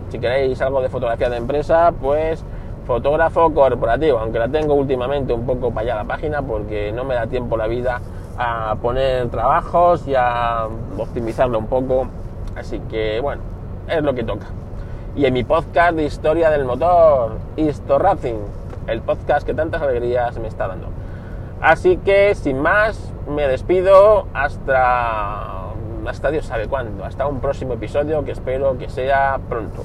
Si 0.10 0.20
queréis 0.20 0.62
algo 0.62 0.82
de 0.82 0.90
fotografía 0.90 1.30
de 1.30 1.38
empresa, 1.38 1.92
pues 2.00 2.44
fotógrafo 2.86 3.54
corporativo, 3.54 4.20
aunque 4.20 4.40
la 4.40 4.50
tengo 4.50 4.74
últimamente 4.74 5.34
un 5.34 5.46
poco 5.46 5.72
para 5.72 5.82
allá 5.82 5.96
la 5.96 6.04
página 6.04 6.42
porque 6.42 6.92
no 6.92 7.04
me 7.04 7.16
da 7.16 7.28
tiempo 7.28 7.58
la 7.58 7.68
vida 7.68 8.02
a 8.38 8.76
poner 8.82 9.30
trabajos 9.30 10.08
y 10.08 10.16
a 10.16 10.68
optimizarlo 10.98 11.60
un 11.60 11.68
poco. 11.68 12.08
Así 12.56 12.80
que 12.90 13.20
bueno, 13.20 13.42
es 13.88 14.04
lo 14.04 14.14
que 14.14 14.24
toca. 14.24 14.48
Y 15.16 15.26
en 15.26 15.34
mi 15.34 15.44
podcast 15.44 15.96
de 15.96 16.06
historia 16.06 16.50
del 16.50 16.66
motor, 16.66 17.38
Histo 17.56 18.00
Racing, 18.00 18.40
el 18.88 19.02
podcast 19.02 19.46
que 19.46 19.54
tantas 19.54 19.82
alegrías 19.82 20.40
me 20.40 20.48
está 20.48 20.68
dando. 20.68 20.88
Así 21.62 21.98
que 21.98 22.34
sin 22.34 22.60
más, 22.60 23.14
me 23.28 23.48
despido 23.48 24.28
hasta 24.34 25.54
hasta 26.08 26.32
Dios 26.32 26.46
sabe 26.46 26.68
cuándo, 26.68 27.06
hasta 27.06 27.28
un 27.28 27.40
próximo 27.40 27.74
episodio 27.74 28.26
que 28.26 28.32
espero 28.32 28.78
que 28.78 28.90
sea 28.90 29.40
pronto. 29.48 29.84